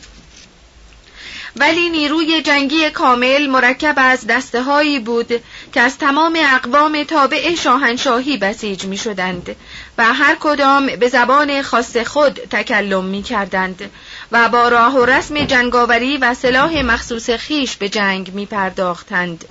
ولی 1.56 1.88
نیروی 1.88 2.42
جنگی 2.42 2.90
کامل 2.90 3.46
مرکب 3.46 3.94
از 3.96 4.26
دسته 4.26 4.62
هایی 4.62 4.98
بود 4.98 5.42
که 5.72 5.80
از 5.80 5.98
تمام 5.98 6.38
اقوام 6.54 7.04
تابع 7.04 7.54
شاهنشاهی 7.54 8.36
بسیج 8.36 8.84
می 8.84 8.96
شدند 8.96 9.56
و 9.98 10.04
هر 10.04 10.36
کدام 10.40 10.86
به 10.86 11.08
زبان 11.08 11.62
خاص 11.62 11.96
خود 11.96 12.32
تکلم 12.32 13.04
می 13.04 13.22
کردند 13.22 13.90
و 14.32 14.48
با 14.48 14.68
راه 14.68 14.96
و 14.96 15.04
رسم 15.04 15.44
جنگاوری 15.44 16.16
و 16.16 16.34
سلاح 16.34 16.82
مخصوص 16.82 17.30
خیش 17.30 17.76
به 17.76 17.88
جنگ 17.88 18.34
می 18.34 18.46
پرداختند. 18.46 19.44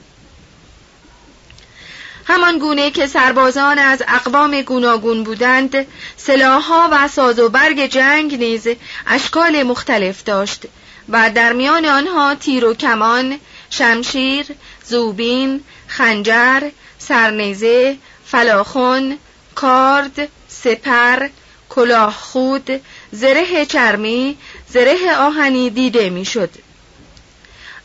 همان 2.25 2.59
گونه 2.59 2.91
که 2.91 3.07
سربازان 3.07 3.79
از 3.79 4.03
اقوام 4.07 4.61
گوناگون 4.61 5.23
بودند 5.23 5.87
سلاحها 6.17 6.89
و 6.91 7.07
ساز 7.07 7.39
و 7.39 7.49
برگ 7.49 7.85
جنگ 7.85 8.35
نیز 8.35 8.67
اشکال 9.07 9.63
مختلف 9.63 10.23
داشت 10.23 10.65
و 11.09 11.31
در 11.35 11.53
میان 11.53 11.85
آنها 11.85 12.35
تیر 12.35 12.65
و 12.65 12.73
کمان 12.73 13.39
شمشیر 13.69 14.45
زوبین 14.85 15.63
خنجر 15.87 16.69
سرنیزه 16.99 17.97
فلاخون 18.25 19.17
کارد 19.55 20.29
سپر 20.47 21.27
کلاه 21.69 22.13
خود 22.13 22.81
زره 23.11 23.65
چرمی 23.65 24.37
زره 24.69 25.15
آهنی 25.15 25.69
دیده 25.69 26.09
می‌شد. 26.09 26.49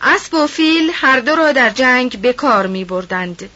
اسب 0.02 0.34
و 0.34 0.46
فیل 0.46 0.90
هر 0.94 1.20
دو 1.20 1.36
را 1.36 1.52
در 1.52 1.70
جنگ 1.70 2.20
به 2.20 2.32
کار 2.32 2.66
می 2.66 2.84
بردند. 2.84 3.50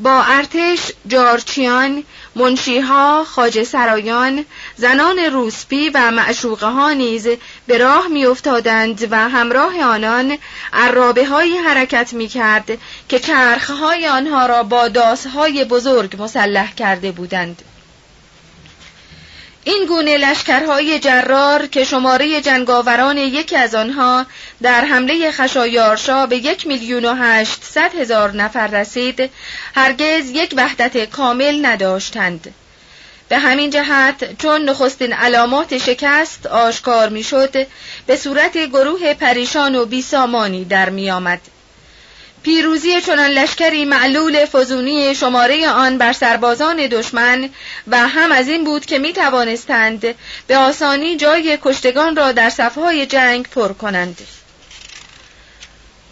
با 0.00 0.22
ارتش 0.22 0.92
جارچیان 1.06 2.04
منشیها 2.34 3.24
خاج 3.24 3.62
سرایان 3.62 4.44
زنان 4.76 5.18
روسپی 5.18 5.90
و 5.94 6.10
معشوقه 6.10 6.66
ها 6.66 6.92
نیز 6.92 7.28
به 7.66 7.78
راه 7.78 8.08
میافتادند 8.08 9.08
و 9.10 9.28
همراه 9.28 9.82
آنان 9.82 10.38
عرابه 10.72 11.26
های 11.26 11.58
حرکت 11.58 12.12
می 12.12 12.28
کرد 12.28 12.78
که 13.08 13.18
چرخهای 13.18 14.08
آنها 14.08 14.46
را 14.46 14.62
با 14.62 14.88
داسهای 14.88 15.64
بزرگ 15.64 16.22
مسلح 16.22 16.74
کرده 16.74 17.12
بودند 17.12 17.62
این 19.68 19.86
گونه 19.86 20.16
لشکرهای 20.16 20.98
جرار 20.98 21.66
که 21.66 21.84
شماره 21.84 22.40
جنگاوران 22.40 23.18
یکی 23.18 23.56
از 23.56 23.74
آنها 23.74 24.26
در 24.62 24.84
حمله 24.84 25.30
خشایارشا 25.30 26.26
به 26.26 26.36
یک 26.36 26.66
میلیون 26.66 27.04
و 27.04 27.14
هشتصد 27.14 27.94
هزار 27.94 28.32
نفر 28.32 28.66
رسید 28.66 29.30
هرگز 29.74 30.30
یک 30.30 30.54
وحدت 30.56 31.04
کامل 31.10 31.66
نداشتند. 31.66 32.54
به 33.28 33.38
همین 33.38 33.70
جهت 33.70 34.42
چون 34.42 34.68
نخستین 34.68 35.12
علامات 35.12 35.78
شکست 35.78 36.46
آشکار 36.46 37.08
می‌شد 37.08 37.66
به 38.06 38.16
صورت 38.16 38.58
گروه 38.58 39.14
پریشان 39.14 39.74
و 39.74 39.86
بیسامانی 39.86 40.64
در 40.64 40.90
میآمد. 40.90 41.40
پیروزی 42.42 43.00
چنان 43.00 43.30
لشکری 43.30 43.84
معلول 43.84 44.44
فزونی 44.44 45.14
شماره 45.14 45.68
آن 45.68 45.98
بر 45.98 46.12
سربازان 46.12 46.76
دشمن 46.76 47.50
و 47.86 48.08
هم 48.08 48.32
از 48.32 48.48
این 48.48 48.64
بود 48.64 48.86
که 48.86 48.98
می 48.98 49.12
توانستند 49.12 50.14
به 50.46 50.56
آسانی 50.56 51.16
جای 51.16 51.58
کشتگان 51.62 52.16
را 52.16 52.32
در 52.32 52.50
صفهای 52.50 53.06
جنگ 53.06 53.48
پر 53.48 53.72
کنند 53.72 54.18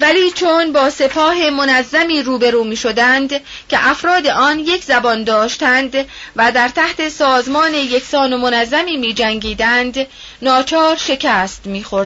ولی 0.00 0.30
چون 0.30 0.72
با 0.72 0.90
سپاه 0.90 1.50
منظمی 1.50 2.22
روبرو 2.22 2.64
می 2.64 2.76
شدند 2.76 3.30
که 3.68 3.88
افراد 3.88 4.26
آن 4.26 4.58
یک 4.58 4.84
زبان 4.84 5.24
داشتند 5.24 6.06
و 6.36 6.52
در 6.52 6.68
تحت 6.68 7.08
سازمان 7.08 7.74
یکسان 7.74 8.32
و 8.32 8.38
منظمی 8.38 8.96
می 8.96 9.14
جنگیدند 9.14 10.06
ناچار 10.42 10.96
شکست 10.96 11.66
می 11.66 11.84
خورد. 11.84 12.05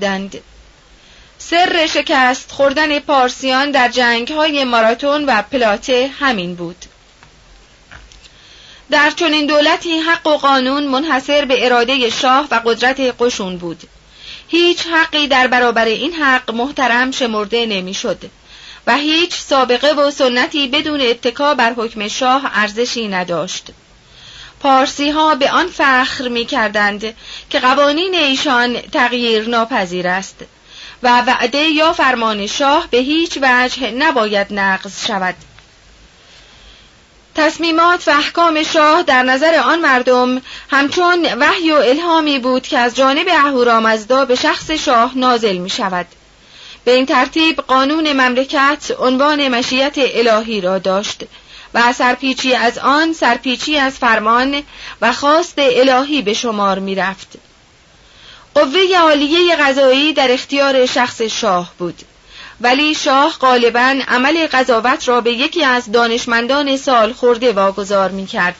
دند. 0.00 0.40
سر 1.38 1.86
شکست 1.86 2.52
خوردن 2.52 2.98
پارسیان 2.98 3.70
در 3.70 3.88
جنگ 3.88 4.32
های 4.32 4.64
ماراتون 4.64 5.24
و 5.24 5.42
پلاته 5.42 6.10
همین 6.18 6.54
بود. 6.54 6.84
در 8.90 9.10
چنین 9.10 9.46
دولتی 9.46 9.98
حق 9.98 10.26
و 10.26 10.36
قانون 10.36 10.86
منحصر 10.86 11.44
به 11.44 11.66
اراده 11.66 12.10
شاه 12.10 12.48
و 12.50 12.60
قدرت 12.64 13.14
قشون 13.18 13.58
بود. 13.58 13.82
هیچ 14.48 14.86
حقی 14.86 15.26
در 15.26 15.46
برابر 15.46 15.84
این 15.84 16.12
حق 16.12 16.50
محترم 16.50 17.10
شمرده 17.10 17.66
نمی‌شد 17.66 18.30
و 18.86 18.96
هیچ 18.96 19.34
سابقه 19.34 19.92
و 19.92 20.10
سنتی 20.10 20.68
بدون 20.68 21.00
اتکا 21.00 21.54
بر 21.54 21.72
حکم 21.72 22.08
شاه 22.08 22.50
ارزشی 22.52 23.08
نداشت. 23.08 23.70
پارسی 24.64 25.10
ها 25.10 25.34
به 25.34 25.50
آن 25.50 25.68
فخر 25.68 26.28
می 26.28 26.44
کردند 26.44 27.14
که 27.50 27.60
قوانین 27.60 28.14
ایشان 28.14 28.80
تغییر 28.80 29.48
ناپذیر 29.48 30.08
است 30.08 30.36
و 31.02 31.20
وعده 31.20 31.58
یا 31.58 31.92
فرمان 31.92 32.46
شاه 32.46 32.88
به 32.90 32.98
هیچ 32.98 33.38
وجه 33.42 33.90
نباید 33.90 34.46
نقض 34.50 35.06
شود. 35.06 35.34
تصمیمات 37.34 38.08
و 38.08 38.10
احکام 38.10 38.62
شاه 38.62 39.02
در 39.02 39.22
نظر 39.22 39.54
آن 39.54 39.80
مردم 39.80 40.42
همچون 40.70 41.26
وحی 41.38 41.72
و 41.72 41.76
الهامی 41.76 42.38
بود 42.38 42.62
که 42.62 42.78
از 42.78 42.96
جانب 42.96 43.28
اهورامزدا 43.28 44.24
به 44.24 44.34
شخص 44.34 44.70
شاه 44.70 45.18
نازل 45.18 45.56
می 45.56 45.70
شود. 45.70 46.06
به 46.84 46.90
این 46.90 47.06
ترتیب 47.06 47.56
قانون 47.56 48.12
مملکت 48.12 48.92
عنوان 48.98 49.48
مشیت 49.48 49.94
الهی 49.96 50.60
را 50.60 50.78
داشت 50.78 51.24
و 51.74 51.92
سرپیچی 51.92 52.54
از 52.54 52.78
آن 52.78 53.12
سرپیچی 53.12 53.78
از 53.78 53.98
فرمان 53.98 54.62
و 55.00 55.12
خواست 55.12 55.54
الهی 55.58 56.22
به 56.22 56.34
شمار 56.34 56.78
می 56.78 56.94
رفت. 56.94 57.28
قوه 58.54 58.98
عالیه 59.00 59.56
غذایی 59.56 60.12
در 60.12 60.32
اختیار 60.32 60.86
شخص 60.86 61.22
شاه 61.22 61.72
بود. 61.78 62.02
ولی 62.60 62.94
شاه 62.94 63.36
غالبا 63.40 64.00
عمل 64.08 64.46
قضاوت 64.46 65.08
را 65.08 65.20
به 65.20 65.32
یکی 65.32 65.64
از 65.64 65.92
دانشمندان 65.92 66.76
سال 66.76 67.12
خورده 67.12 67.52
واگذار 67.52 68.10
می 68.10 68.26
کرد 68.26 68.56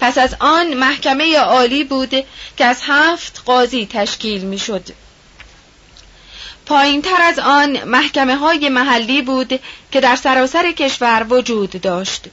پس 0.00 0.18
از 0.18 0.36
آن 0.40 0.74
محکمه 0.74 1.38
عالی 1.38 1.84
بود 1.84 2.14
که 2.56 2.64
از 2.64 2.80
هفت 2.82 3.42
قاضی 3.46 3.86
تشکیل 3.86 4.40
می 4.40 4.58
شد 4.58 4.84
پایین 6.68 7.02
تر 7.02 7.22
از 7.22 7.38
آن 7.38 7.84
محکمه 7.84 8.36
های 8.36 8.68
محلی 8.68 9.22
بود 9.22 9.60
که 9.92 10.00
در 10.00 10.16
سراسر 10.16 10.72
کشور 10.72 11.26
وجود 11.30 11.70
داشت 11.70 12.24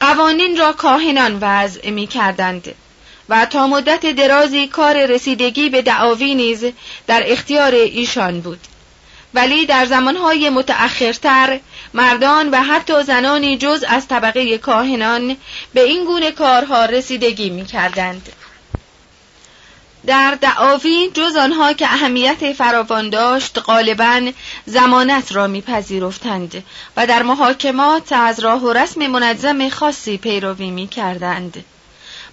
قوانین 0.00 0.56
را 0.56 0.72
کاهنان 0.72 1.38
وضع 1.40 1.90
می 1.90 2.06
کردند 2.06 2.74
و 3.28 3.46
تا 3.46 3.66
مدت 3.66 4.06
درازی 4.06 4.66
کار 4.66 5.06
رسیدگی 5.06 5.68
به 5.68 5.82
دعاوی 5.82 6.34
نیز 6.34 6.64
در 7.06 7.22
اختیار 7.26 7.74
ایشان 7.74 8.40
بود 8.40 8.60
ولی 9.34 9.66
در 9.66 9.86
زمانهای 9.86 10.50
متأخرتر 10.50 11.60
مردان 11.94 12.50
و 12.50 12.56
حتی 12.62 13.02
زنانی 13.02 13.56
جز 13.56 13.84
از 13.88 14.08
طبقه 14.08 14.58
کاهنان 14.58 15.36
به 15.74 15.82
این 15.82 16.04
گونه 16.04 16.30
کارها 16.30 16.84
رسیدگی 16.84 17.50
می 17.50 17.66
کردند. 17.66 18.32
در 20.06 20.38
دعاوی 20.40 21.10
جز 21.14 21.36
آنها 21.36 21.72
که 21.72 21.86
اهمیت 21.86 22.52
فراوان 22.52 23.10
داشت 23.10 23.58
غالبا 23.58 24.30
زمانت 24.66 25.32
را 25.32 25.46
میپذیرفتند 25.46 26.64
و 26.96 27.06
در 27.06 27.22
محاکمات 27.22 28.12
از 28.12 28.40
راه 28.40 28.62
و 28.62 28.72
رسم 28.72 29.06
منظم 29.06 29.68
خاصی 29.68 30.16
پیروی 30.16 30.70
می 30.70 30.86
کردند. 30.86 31.64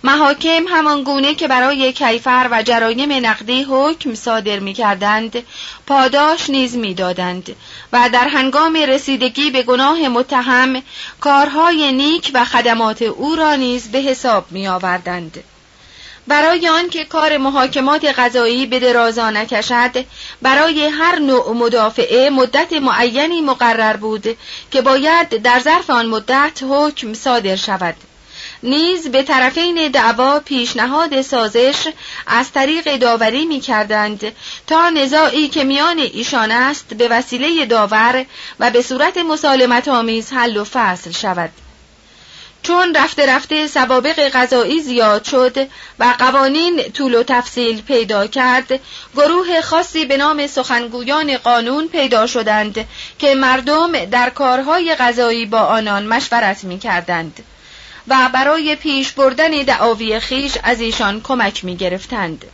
محاکم 0.04 0.66
همان 0.70 1.04
گونه 1.04 1.36
که 1.36 1.48
برای 1.48 1.94
کیفر 1.94 2.48
و 2.52 2.64
جرایم 2.64 3.26
نقدی 3.26 3.64
حکم 3.64 4.16
صادر 4.16 4.60
می 4.60 4.74
کردند 4.74 5.44
پاداش 5.88 6.50
نیز 6.50 6.76
می 6.76 6.94
دادند 6.94 7.56
و 7.94 8.10
در 8.14 8.28
هنگام 8.28 8.76
رسیدگی 8.76 9.52
به 9.52 9.64
گناه 9.64 10.08
متهم 10.08 10.82
کارهای 11.20 11.92
نیک 11.92 12.32
و 12.34 12.46
خدمات 12.46 13.02
او 13.02 13.36
را 13.36 13.56
نیز 13.56 13.92
به 13.92 14.00
حساب 14.00 14.46
می 14.52 14.68
آوردند. 14.68 15.44
برای 16.28 16.68
آنکه 16.68 17.06
کار 17.06 17.38
محاکمات 17.38 18.06
قضایی 18.06 18.66
به 18.66 18.80
درازا 18.80 19.30
نکشد 19.30 20.06
برای 20.42 20.86
هر 20.86 21.20
نوع 21.20 21.54
مدافعه 21.54 22.30
مدت 22.30 22.74
معینی 22.74 23.42
مقرر 23.42 23.98
بود 23.98 24.38
که 24.72 24.82
باید 24.82 25.30
در 25.30 25.60
ظرف 25.60 25.90
آن 25.90 26.06
مدت 26.06 26.64
حکم 26.70 27.14
صادر 27.14 27.56
شود. 27.56 27.96
نیز 28.64 29.08
به 29.08 29.24
طرفین 29.24 29.88
دعوا 29.88 30.40
پیشنهاد 30.40 31.22
سازش 31.22 31.88
از 32.28 32.52
طریق 32.52 32.98
داوری 32.98 33.46
می 33.46 33.60
کردند 33.60 34.32
تا 34.68 34.90
نزاعی 34.90 35.48
که 35.48 35.64
میان 35.64 36.00
ایشان 36.00 36.52
است 36.52 36.94
به 36.94 37.08
وسیله 37.08 37.66
داور 37.66 38.26
و 38.60 38.72
به 38.72 38.82
صورت 38.82 39.18
مسالمت 39.18 39.88
آمیز 39.88 40.34
حل 40.34 40.58
و 40.58 40.64
فصل 40.64 41.12
شود. 41.12 41.65
چون 42.68 42.96
رفته 42.96 43.26
رفته 43.26 43.68
سوابق 43.68 44.30
غذایی 44.30 44.82
زیاد 44.82 45.24
شد 45.24 45.68
و 46.00 46.14
قوانین 46.20 46.84
طول 46.94 47.16
و 47.16 47.24
تفصیل 47.24 47.82
پیدا 47.82 48.28
کرد 48.28 48.80
گروه 49.16 49.62
خاصی 49.62 50.06
به 50.06 50.18
نام 50.18 50.48
سخنگویان 50.48 51.38
قانون 51.38 51.88
پیدا 51.88 52.28
شدند 52.28 52.86
که 53.20 53.36
مردم 53.36 54.06
در 54.06 54.30
کارهای 54.30 54.96
غذایی 54.96 55.46
با 55.46 55.60
آنان 55.60 56.06
مشورت 56.06 56.64
می 56.64 56.80
کردند 56.80 57.44
و 58.08 58.30
برای 58.34 58.76
پیش 58.76 59.12
بردن 59.12 59.52
دعاوی 59.52 60.20
خیش 60.20 60.58
از 60.64 60.82
ایشان 60.82 61.22
کمک 61.22 61.66
می 61.66 61.76
گرفتند. 61.76 62.46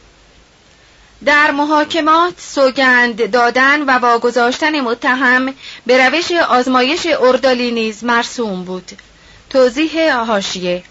در 1.26 1.52
محاکمات 1.52 2.34
سوگند 2.38 3.32
دادن 3.32 3.82
و 3.82 3.92
واگذاشتن 3.92 4.82
متهم 4.82 5.54
به 5.86 6.08
روش 6.08 6.32
آزمایش 6.32 7.08
اردالی 7.20 7.72
نیز 7.72 8.04
مرسوم 8.04 8.64
بود 8.64 8.92
توضیح 9.52 10.14
حاشیه 10.14 10.84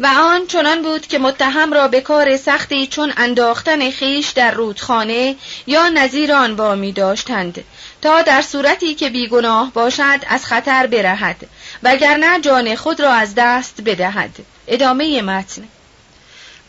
و 0.00 0.06
آن 0.06 0.46
چنان 0.46 0.82
بود 0.82 1.06
که 1.06 1.18
متهم 1.18 1.72
را 1.72 1.88
به 1.88 2.00
کار 2.00 2.36
سختی 2.36 2.86
چون 2.86 3.12
انداختن 3.16 3.90
خیش 3.90 4.28
در 4.28 4.50
رودخانه 4.50 5.36
یا 5.66 5.88
نظیر 5.88 6.32
آن 6.32 6.52
وامی 6.52 6.92
داشتند 6.92 7.64
تا 8.02 8.22
در 8.22 8.42
صورتی 8.42 8.94
که 8.94 9.10
بیگناه 9.10 9.72
باشد 9.72 10.20
از 10.28 10.44
خطر 10.46 10.86
برهد 10.86 11.36
وگرنه 11.82 12.40
جان 12.40 12.74
خود 12.74 13.00
را 13.00 13.12
از 13.12 13.34
دست 13.36 13.80
بدهد. 13.80 14.30
ادامه 14.68 15.22
متن. 15.22 15.68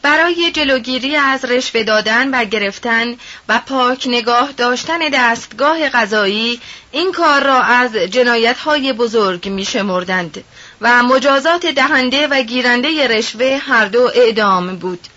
برای 0.02 0.52
جلوگیری 0.52 1.16
از 1.16 1.46
رشوه 1.46 1.84
دادن 1.84 2.30
و 2.30 2.46
گرفتن 2.46 3.16
و 3.50 3.62
پاک 3.66 4.04
نگاه 4.08 4.52
داشتن 4.52 5.00
دستگاه 5.14 5.90
غذایی 5.90 6.62
این 6.92 7.12
کار 7.12 7.44
را 7.44 7.62
از 7.62 7.96
جنایت 7.96 8.58
های 8.58 8.94
بزرگ 8.94 9.50
می 9.50 9.66
شمردند 9.66 10.44
و 10.82 11.04
مجازات 11.04 11.66
دهنده 11.66 12.28
و 12.28 12.42
گیرنده 12.42 13.08
رشوه 13.08 13.60
هر 13.68 13.86
دو 13.86 14.12
اعدام 14.16 14.76
بود. 14.76 15.08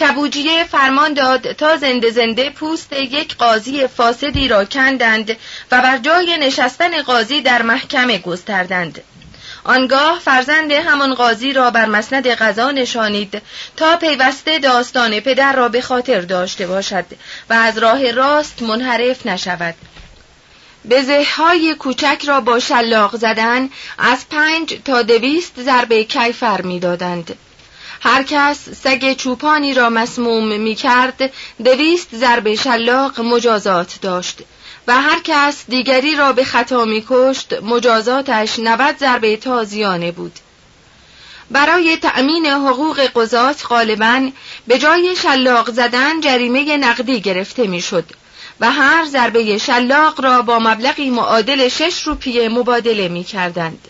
کبوجیه 0.00 0.64
فرمان 0.64 1.14
داد 1.14 1.52
تا 1.52 1.76
زنده 1.76 2.10
زنده 2.10 2.50
پوست 2.50 2.92
یک 2.92 3.36
قاضی 3.36 3.86
فاسدی 3.86 4.48
را 4.48 4.64
کندند 4.64 5.30
و 5.72 5.80
بر 5.80 5.98
جای 5.98 6.36
نشستن 6.38 7.02
قاضی 7.02 7.40
در 7.40 7.62
محکمه 7.62 8.18
گستردند. 8.18 9.02
آنگاه 9.64 10.18
فرزند 10.24 10.72
همان 10.72 11.14
قاضی 11.14 11.52
را 11.52 11.70
بر 11.70 11.86
مسند 11.86 12.26
قضا 12.26 12.70
نشانید 12.70 13.42
تا 13.76 13.96
پیوسته 13.96 14.58
داستان 14.58 15.20
پدر 15.20 15.52
را 15.52 15.68
به 15.68 15.80
خاطر 15.80 16.20
داشته 16.20 16.66
باشد 16.66 17.04
و 17.50 17.52
از 17.52 17.78
راه 17.78 18.10
راست 18.10 18.62
منحرف 18.62 19.26
نشود. 19.26 19.74
به 20.88 21.24
های 21.36 21.74
کوچک 21.74 22.22
را 22.26 22.40
با 22.40 22.58
شلاق 22.58 23.16
زدن 23.16 23.70
از 23.98 24.28
پنج 24.28 24.78
تا 24.84 25.02
دویست 25.02 25.62
ضربه 25.62 26.04
کیفر 26.04 26.62
می‌دادند. 26.62 27.38
هر 28.00 28.22
کس 28.22 28.68
سگ 28.68 29.12
چوپانی 29.12 29.74
را 29.74 29.90
مسموم 29.90 30.60
می 30.60 30.74
کرد 30.74 31.32
دویست 31.64 32.08
ضربه 32.16 32.56
شلاق 32.56 33.20
مجازات 33.20 33.98
داشت 34.02 34.42
و 34.86 35.00
هر 35.00 35.20
کس 35.24 35.64
دیگری 35.68 36.16
را 36.16 36.32
به 36.32 36.44
خطا 36.44 36.84
می 36.84 37.04
کشت 37.08 37.62
مجازاتش 37.62 38.58
نود 38.58 38.98
ضربه 38.98 39.36
تازیانه 39.36 40.12
بود 40.12 40.32
برای 41.50 41.96
تأمین 41.96 42.46
حقوق 42.46 43.00
قضات 43.00 43.66
غالبا 43.68 44.30
به 44.66 44.78
جای 44.78 45.16
شلاق 45.16 45.70
زدن 45.70 46.20
جریمه 46.20 46.76
نقدی 46.76 47.20
گرفته 47.20 47.66
می‌شد 47.66 48.04
و 48.60 48.70
هر 48.70 49.04
ضربه 49.04 49.58
شلاق 49.58 50.20
را 50.20 50.42
با 50.42 50.58
مبلغی 50.58 51.10
معادل 51.10 51.68
شش 51.68 52.02
روپیه 52.02 52.48
مبادله 52.48 53.08
می 53.08 53.24
کردند. 53.24 53.88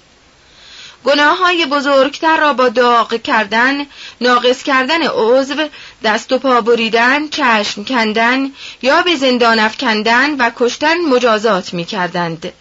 گناه 1.05 1.39
های 1.39 1.67
بزرگتر 1.67 2.37
را 2.37 2.53
با 2.53 2.69
داغ 2.69 3.23
کردن، 3.23 3.87
ناقص 4.21 4.63
کردن 4.63 5.03
عضو، 5.03 5.69
دست 6.05 6.33
و 6.33 6.39
پا 6.39 6.61
بریدن، 6.61 7.29
چشم 7.29 7.85
کندن 7.85 8.51
یا 8.83 9.03
به 9.03 9.17
زندان 9.17 9.59
افکندن 9.59 10.37
و 10.37 10.51
کشتن 10.57 11.01
مجازات 11.01 11.75
می 11.75 11.85
کردند. 11.85 12.53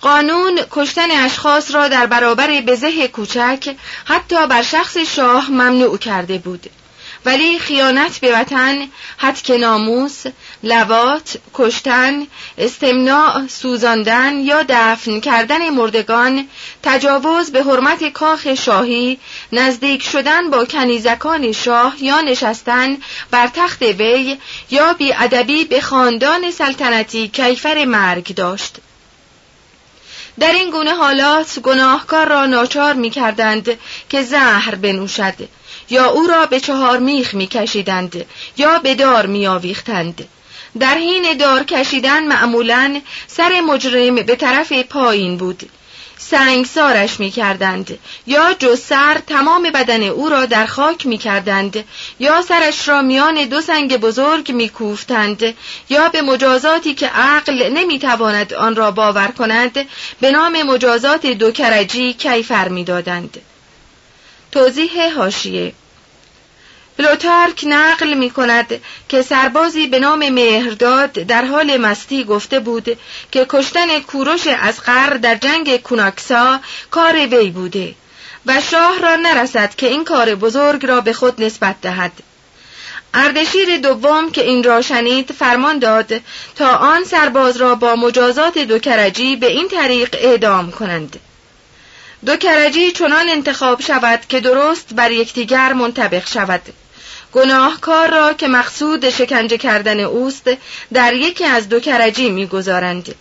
قانون 0.00 0.60
کشتن 0.70 1.10
اشخاص 1.10 1.74
را 1.74 1.88
در 1.88 2.06
برابر 2.06 2.60
بزه 2.60 3.08
کوچک 3.08 3.76
حتی 4.04 4.46
بر 4.46 4.62
شخص 4.62 4.96
شاه 4.96 5.50
ممنوع 5.50 5.98
کرده 5.98 6.38
بود. 6.38 6.70
ولی 7.24 7.58
خیانت 7.58 8.18
به 8.18 8.40
وطن 8.40 8.88
حتک 9.16 9.50
ناموس 9.50 10.22
لوات 10.64 11.36
کشتن 11.54 12.26
استمناع 12.58 13.46
سوزاندن 13.46 14.40
یا 14.40 14.64
دفن 14.68 15.20
کردن 15.20 15.70
مردگان 15.70 16.48
تجاوز 16.82 17.52
به 17.52 17.62
حرمت 17.62 18.08
کاخ 18.08 18.54
شاهی 18.54 19.18
نزدیک 19.52 20.02
شدن 20.02 20.50
با 20.50 20.64
کنیزکان 20.64 21.52
شاه 21.52 21.94
یا 22.04 22.20
نشستن 22.20 22.96
بر 23.30 23.46
تخت 23.46 23.82
وی 23.82 24.38
یا 24.70 24.92
بیادبی 24.92 25.64
به 25.64 25.80
خاندان 25.80 26.50
سلطنتی 26.50 27.28
کیفر 27.28 27.84
مرگ 27.84 28.34
داشت 28.34 28.76
در 30.40 30.52
این 30.52 30.70
گونه 30.70 30.94
حالات 30.94 31.58
گناهکار 31.58 32.28
را 32.28 32.46
ناچار 32.46 32.94
می 32.94 33.10
کردند 33.10 33.78
که 34.08 34.22
زهر 34.22 34.74
بنوشد 34.74 35.34
یا 35.90 36.06
او 36.06 36.26
را 36.26 36.46
به 36.46 36.60
چهار 36.60 36.98
میخ 36.98 37.34
می 37.34 37.46
کشیدند 37.46 38.26
یا 38.56 38.78
به 38.78 38.94
دار 38.94 39.26
می 39.26 39.46
آویختند. 39.46 40.28
در 40.80 40.94
حین 40.94 41.36
دار 41.36 41.62
کشیدن 41.62 42.26
معمولا 42.26 43.00
سر 43.26 43.60
مجرم 43.60 44.14
به 44.14 44.36
طرف 44.36 44.72
پایین 44.72 45.36
بود 45.36 45.70
سنگسارش 46.18 47.20
می 47.20 47.30
کردند 47.30 47.98
یا 48.26 48.54
جز 48.58 48.80
سر 48.80 49.18
تمام 49.26 49.62
بدن 49.62 50.02
او 50.02 50.28
را 50.28 50.46
در 50.46 50.66
خاک 50.66 51.06
می 51.06 51.18
کردند 51.18 51.84
یا 52.18 52.42
سرش 52.42 52.88
را 52.88 53.02
میان 53.02 53.44
دو 53.44 53.60
سنگ 53.60 53.96
بزرگ 53.96 54.52
می 54.52 54.68
کوفتند 54.68 55.54
یا 55.88 56.08
به 56.08 56.22
مجازاتی 56.22 56.94
که 56.94 57.06
عقل 57.06 57.70
نمی 57.74 57.98
تواند 57.98 58.54
آن 58.54 58.76
را 58.76 58.90
باور 58.90 59.28
کند 59.28 59.86
به 60.20 60.30
نام 60.30 60.62
مجازات 60.62 61.26
دو 61.26 61.50
کرجی 61.50 62.12
کیفر 62.12 62.68
می 62.68 62.84
دادند. 62.84 63.40
توضیح 64.52 65.16
هاشیه 65.16 65.72
پلوتارک 67.02 67.64
نقل 67.66 68.14
می 68.14 68.30
کند 68.30 68.80
که 69.08 69.22
سربازی 69.22 69.86
به 69.86 69.98
نام 69.98 70.28
مهرداد 70.28 71.12
در 71.12 71.44
حال 71.44 71.76
مستی 71.76 72.24
گفته 72.24 72.60
بود 72.60 72.98
که 73.32 73.46
کشتن 73.48 74.00
کوروش 74.00 74.46
از 74.46 74.80
قر 74.80 75.10
در 75.10 75.34
جنگ 75.34 75.76
کوناکسا 75.76 76.60
کار 76.90 77.26
وی 77.26 77.50
بوده 77.50 77.94
و 78.46 78.60
شاه 78.60 78.98
را 78.98 79.16
نرسد 79.16 79.74
که 79.74 79.86
این 79.86 80.04
کار 80.04 80.34
بزرگ 80.34 80.86
را 80.86 81.00
به 81.00 81.12
خود 81.12 81.42
نسبت 81.42 81.80
دهد. 81.82 82.12
اردشیر 83.14 83.78
دوم 83.78 84.30
که 84.30 84.42
این 84.42 84.64
را 84.64 84.82
شنید 84.82 85.32
فرمان 85.32 85.78
داد 85.78 86.12
تا 86.56 86.68
آن 86.68 87.04
سرباز 87.04 87.56
را 87.56 87.74
با 87.74 87.96
مجازات 87.96 88.58
دو 88.58 88.78
کرجی 88.78 89.36
به 89.36 89.46
این 89.46 89.68
طریق 89.68 90.16
اعدام 90.18 90.70
کنند. 90.70 91.20
دو 92.26 92.36
کرجی 92.36 92.92
چنان 92.92 93.28
انتخاب 93.28 93.82
شود 93.82 94.20
که 94.28 94.40
درست 94.40 94.94
بر 94.94 95.10
یکدیگر 95.10 95.72
منطبق 95.72 96.28
شود. 96.28 96.62
گناهکار 97.32 98.10
را 98.10 98.32
که 98.32 98.48
مقصود 98.48 99.10
شکنجه 99.10 99.58
کردن 99.58 100.00
اوست 100.00 100.50
در 100.92 101.14
یکی 101.14 101.44
از 101.44 101.68
دو 101.68 101.80
کرجی 101.80 102.30
می‌گذارند. 102.30 103.14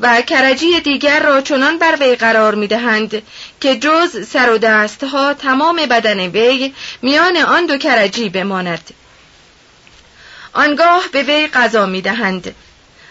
و 0.00 0.22
کرجی 0.22 0.80
دیگر 0.80 1.22
را 1.22 1.40
چنان 1.40 1.78
بر 1.78 1.96
وی 2.00 2.16
قرار 2.16 2.54
می‌دهند 2.54 3.22
که 3.60 3.76
جز 3.76 4.28
سر 4.28 4.50
و 4.50 4.58
دستها 4.58 5.34
تمام 5.34 5.76
بدن 5.76 6.20
وی 6.20 6.74
میان 7.02 7.36
آن 7.36 7.66
دو 7.66 7.78
کرجی 7.78 8.28
بماند. 8.28 8.90
آنگاه 10.52 11.04
به 11.12 11.22
وی 11.22 11.46
غذا 11.46 11.86
می‌دهند 11.86 12.54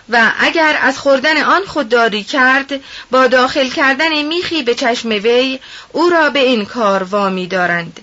و 0.10 0.32
اگر 0.39 0.80
از 0.82 0.98
خوردن 0.98 1.42
آن 1.42 1.65
خودداری 1.65 2.24
کرد 2.24 2.72
با 3.12 3.28
داخل 3.28 3.70
کردن 3.70 4.22
میخی 4.22 4.63
به 4.63 4.76
چشم 4.76 5.10
وی 5.10 5.60
او 5.92 6.10
را 6.10 6.30
به 6.30 6.39
این 6.39 6.65
کار 6.65 7.04
وامی 7.04 7.48
دارند 7.48 8.00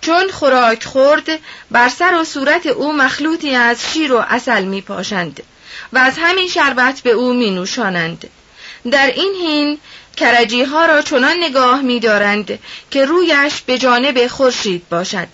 چون 0.00 0.30
خوراک 0.30 0.84
خورد 0.84 1.28
بر 1.70 1.88
سر 1.88 2.14
و 2.14 2.24
صورت 2.24 2.66
او 2.66 2.92
مخلوطی 2.92 3.54
از 3.54 3.92
شیر 3.92 4.12
و 4.12 4.24
اصل 4.28 4.64
می 4.64 4.80
پاشند 4.80 5.42
و 5.92 5.98
از 5.98 6.14
همین 6.18 6.48
شربت 6.48 7.00
به 7.00 7.10
او 7.10 7.32
می 7.32 7.50
نوشانند. 7.50 8.30
در 8.90 9.06
این 9.06 9.34
حین 9.34 9.78
کرجی 10.16 10.62
ها 10.62 10.86
را 10.86 11.02
چنان 11.02 11.36
نگاه 11.40 11.82
می 11.82 12.00
دارند 12.00 12.58
که 12.90 13.04
رویش 13.04 13.62
به 13.66 13.78
جانب 13.78 14.26
خورشید 14.26 14.88
باشد 14.88 15.28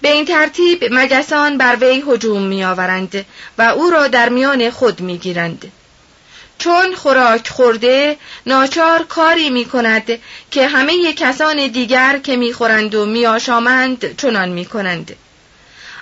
به 0.00 0.12
این 0.12 0.24
ترتیب 0.24 0.84
مگسان 0.90 1.58
بر 1.58 1.76
وی 1.80 2.04
هجوم 2.08 2.42
می 2.42 2.64
آورند 2.64 3.26
و 3.58 3.62
او 3.62 3.90
را 3.90 4.08
در 4.08 4.28
میان 4.28 4.70
خود 4.70 5.00
می 5.00 5.18
گیرند. 5.18 5.72
چون 6.64 6.94
خوراک 6.94 7.48
خورده 7.48 8.16
ناچار 8.46 9.02
کاری 9.02 9.50
می 9.50 9.64
کند 9.64 10.18
که 10.50 10.68
همه 10.68 11.12
کسان 11.12 11.66
دیگر 11.66 12.18
که 12.18 12.36
می 12.36 12.52
خورند 12.52 12.94
و 12.94 13.06
می 13.06 13.26
آشامند 13.26 14.16
چنان 14.16 14.48
می 14.48 14.64
کنند. 14.64 15.16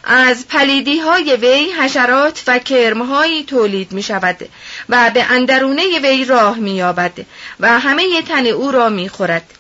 از 0.05 0.49
پلیدی 0.49 0.99
های 0.99 1.37
وی 1.37 1.73
حشرات 1.73 2.43
و 2.47 2.59
کرمهایی 2.59 3.45
تولید 3.45 3.93
می 3.93 4.03
شود 4.03 4.49
و 4.89 5.11
به 5.15 5.25
اندرونه 5.25 5.99
وی 6.03 6.25
راه 6.25 6.59
می 6.59 6.75
یابد 6.75 7.13
و 7.61 7.79
همه 7.79 8.23
تن 8.23 8.47
او 8.47 8.71
را 8.71 8.89
می 8.89 9.09
خورد. 9.09 9.55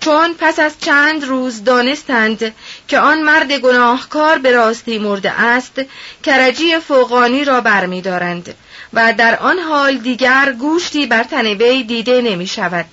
چون 0.00 0.34
پس 0.38 0.58
از 0.58 0.72
چند 0.80 1.24
روز 1.24 1.64
دانستند 1.64 2.54
که 2.88 2.98
آن 2.98 3.22
مرد 3.22 3.52
گناهکار 3.52 4.38
به 4.38 4.52
راستی 4.52 4.98
مرده 4.98 5.40
است 5.40 5.80
کرجی 6.22 6.78
فوقانی 6.78 7.44
را 7.44 7.60
برمیدارند 7.60 8.54
و 8.92 9.12
در 9.12 9.36
آن 9.36 9.58
حال 9.58 9.98
دیگر 9.98 10.54
گوشتی 10.58 11.06
بر 11.06 11.24
تن 11.24 11.46
وی 11.46 11.82
دیده 11.82 12.22
نمی 12.22 12.46
شود. 12.46 12.86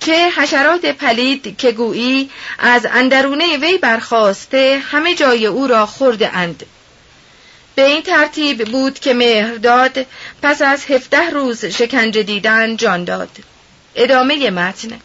چه 0.00 0.30
حشرات 0.36 0.86
پلید 0.86 1.56
که 1.56 1.72
گویی 1.72 2.30
از 2.58 2.86
اندرونه 2.86 3.56
وی 3.56 3.78
برخواسته 3.78 4.82
همه 4.90 5.14
جای 5.14 5.46
او 5.46 5.66
را 5.66 5.86
خورده 5.86 6.36
اند. 6.36 6.66
به 7.74 7.86
این 7.86 8.02
ترتیب 8.02 8.68
بود 8.68 8.98
که 8.98 9.14
مهرداد 9.14 10.06
پس 10.42 10.62
از 10.62 10.84
هفته 10.84 11.30
روز 11.30 11.64
شکنجه 11.64 12.22
دیدن 12.22 12.76
جان 12.76 13.04
داد. 13.04 13.30
ادامه 13.94 14.50
متن. 14.50 15.00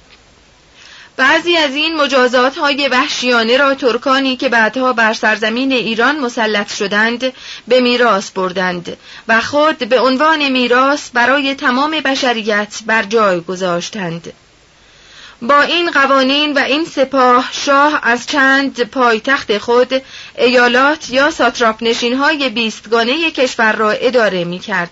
بعضی 1.20 1.58
از 1.58 1.76
این 1.76 1.96
مجازات 1.96 2.58
های 2.58 2.88
وحشیانه 2.88 3.58
را 3.58 3.76
ترکانی 3.76 4.38
که 4.38 4.50
بعدها 4.50 4.94
بر 4.94 5.14
سرزمین 5.14 5.72
ایران 5.72 6.20
مسلط 6.20 6.76
شدند 6.76 7.34
به 7.68 7.82
میراث 7.82 8.32
بردند 8.32 8.98
و 9.28 9.42
خود 9.42 9.78
به 9.78 10.00
عنوان 10.00 10.50
میراث 10.50 11.10
برای 11.14 11.56
تمام 11.56 11.92
بشریت 11.92 12.80
بر 12.86 13.04
جای 13.04 13.42
گذاشتند 13.42 14.34
با 15.42 15.62
این 15.62 15.92
قوانین 15.92 16.54
و 16.54 16.60
این 16.60 16.86
سپاه 16.86 17.50
شاه 17.52 18.00
از 18.04 18.28
چند 18.28 18.84
پایتخت 18.84 19.58
خود 19.58 20.02
ایالات 20.38 21.10
یا 21.10 21.32
ساتراپ 21.32 21.84
نشین 21.84 22.14
های 22.14 22.50
بیستگانه 22.50 23.32
کشور 23.32 23.72
را 23.76 23.92
اداره 23.92 24.44
می 24.44 24.60
کرد. 24.60 24.92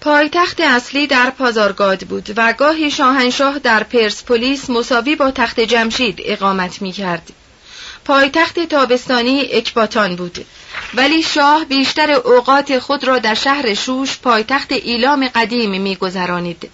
پایتخت 0.00 0.60
اصلی 0.60 1.06
در 1.06 1.30
پازارگاد 1.30 2.00
بود 2.00 2.30
و 2.36 2.52
گاهی 2.52 2.90
شاهنشاه 2.90 3.58
در 3.58 3.82
پرسپولیس 3.82 4.70
مساوی 4.70 5.16
با 5.16 5.30
تخت 5.30 5.60
جمشید 5.60 6.18
اقامت 6.24 6.82
می 6.82 6.92
کرد. 6.92 7.32
پایتخت 8.04 8.60
تابستانی 8.60 9.48
اکباتان 9.52 10.16
بود. 10.16 10.46
ولی 10.94 11.22
شاه 11.22 11.64
بیشتر 11.64 12.10
اوقات 12.10 12.78
خود 12.78 13.04
را 13.04 13.18
در 13.18 13.34
شهر 13.34 13.74
شوش 13.74 14.18
پایتخت 14.18 14.72
ایلام 14.72 15.28
قدیم 15.28 15.82
میگذرانید. 15.82 16.70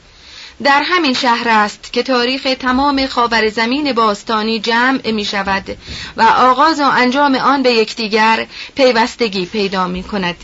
در 0.63 0.83
همین 0.87 1.15
شهر 1.15 1.49
است 1.49 1.93
که 1.93 2.03
تاریخ 2.03 2.49
تمام 2.61 3.07
خاور 3.07 3.49
زمین 3.49 3.93
باستانی 3.93 4.61
جمع 4.61 5.11
می 5.11 5.25
شود 5.25 5.77
و 6.17 6.23
آغاز 6.23 6.81
و 6.81 6.85
انجام 6.85 7.35
آن 7.35 7.63
به 7.63 7.73
یکدیگر 7.73 8.47
پیوستگی 8.75 9.47
پیدا 9.47 9.87
می 9.87 10.03
کند 10.03 10.37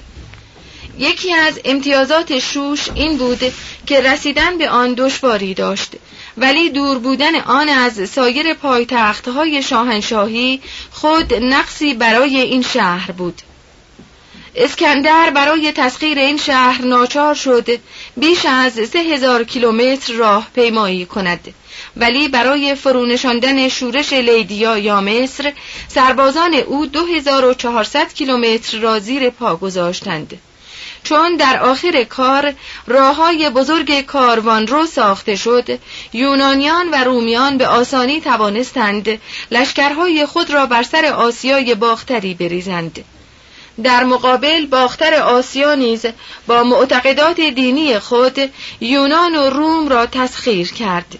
یکی 1.01 1.33
از 1.33 1.61
امتیازات 1.65 2.39
شوش 2.39 2.89
این 2.95 3.17
بود 3.17 3.53
که 3.87 4.01
رسیدن 4.01 4.59
به 4.59 4.71
آن 4.71 4.95
دشواری 4.95 5.55
داشت. 5.55 5.93
ولی 6.37 6.71
دور 6.71 6.99
بودن 6.99 7.35
آن 7.35 7.69
از 7.69 8.11
سایر 8.11 8.55
پایتختهای 8.55 9.63
شاهنشاهی 9.63 10.61
خود 10.91 11.35
نقصی 11.35 11.95
برای 11.95 12.37
این 12.37 12.63
شهر 12.63 13.13
بود. 13.13 13.43
اسکندر 14.55 15.31
برای 15.31 15.73
تسخیر 15.73 16.19
این 16.19 16.37
شهر 16.37 16.83
ناچار 16.83 17.35
شد 17.35 17.69
بیش 18.17 18.47
از 18.47 18.73
سه 18.73 18.99
هزار 18.99 19.45
کیلومتر 19.45 20.13
راه 20.13 20.49
پیمایی 20.55 21.07
کند. 21.07 21.55
ولی 21.97 22.29
برای 22.29 22.75
فرونشاندن 22.75 23.69
شورش 23.69 24.13
لیدیا 24.13 24.79
یا 24.79 25.01
مصر 25.01 25.53
سربازان 25.89 26.55
او 26.55 26.87
2400 26.87 28.13
کیلومتر 28.15 28.79
را 28.79 28.99
زیر 28.99 29.31
پا 29.31 29.57
گذاشتند. 29.57 30.39
چون 31.03 31.37
در 31.37 31.63
آخر 31.63 32.05
کار 32.05 32.55
راه 32.87 33.17
های 33.17 33.51
بزرگ 33.51 34.01
کاروان 34.01 34.67
رو 34.67 34.87
ساخته 34.87 35.37
شد 35.37 35.79
یونانیان 36.13 36.91
و 36.91 37.05
رومیان 37.05 37.59
به 37.59 37.67
آسانی 37.67 38.21
توانستند 38.21 39.21
لشکرهای 39.51 40.27
خود 40.27 40.51
را 40.51 40.67
بر 40.67 40.83
سر 40.83 41.05
آسیای 41.05 41.75
باختری 41.75 42.35
بریزند. 42.35 43.05
در 43.83 44.05
مقابل 44.05 44.67
باختر 44.67 45.15
آسیا 45.15 45.75
نیز 45.75 46.07
با 46.47 46.65
معتقدات 46.65 47.41
دینی 47.41 47.99
خود 47.99 48.51
یونان 48.81 49.37
و 49.37 49.51
روم 49.51 49.89
را 49.89 50.07
تسخیر 50.07 50.73
کرد. 50.73 51.19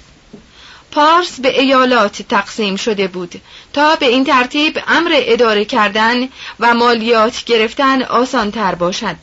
پارس 0.91 1.41
به 1.41 1.61
ایالات 1.61 2.23
تقسیم 2.23 2.77
شده 2.77 3.09
بود 3.09 3.41
تا 3.73 3.97
به 3.97 4.07
این 4.07 4.25
ترتیب 4.25 4.79
امر 4.89 5.11
اداره 5.15 5.65
کردن 5.65 6.29
و 6.61 6.75
مالیات 6.75 7.45
گرفتن 7.45 8.03
آسان 8.03 8.51
تر 8.51 8.75
باشد. 8.75 9.17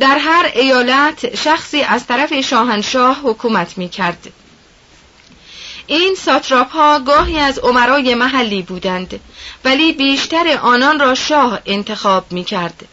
در 0.00 0.18
هر 0.18 0.50
ایالت 0.54 1.36
شخصی 1.36 1.82
از 1.82 2.06
طرف 2.06 2.40
شاهنشاه 2.40 3.20
حکومت 3.24 3.78
می 3.78 3.88
کرد. 3.88 4.32
این 5.86 6.14
ساتراپ 6.14 6.70
ها 6.70 7.00
گاهی 7.00 7.38
از 7.38 7.58
عمرای 7.58 8.14
محلی 8.14 8.62
بودند 8.62 9.20
ولی 9.64 9.92
بیشتر 9.92 10.58
آنان 10.62 11.00
را 11.00 11.14
شاه 11.14 11.60
انتخاب 11.66 12.32
می 12.32 12.44
کرد 12.44 12.88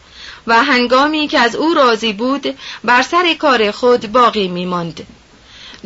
و 0.46 0.64
هنگامی 0.64 1.28
که 1.28 1.38
از 1.38 1.56
او 1.56 1.74
راضی 1.74 2.12
بود 2.12 2.58
بر 2.84 3.02
سر 3.02 3.34
کار 3.34 3.70
خود 3.70 4.12
باقی 4.12 4.48
می 4.48 4.66
ماند. 4.66 5.06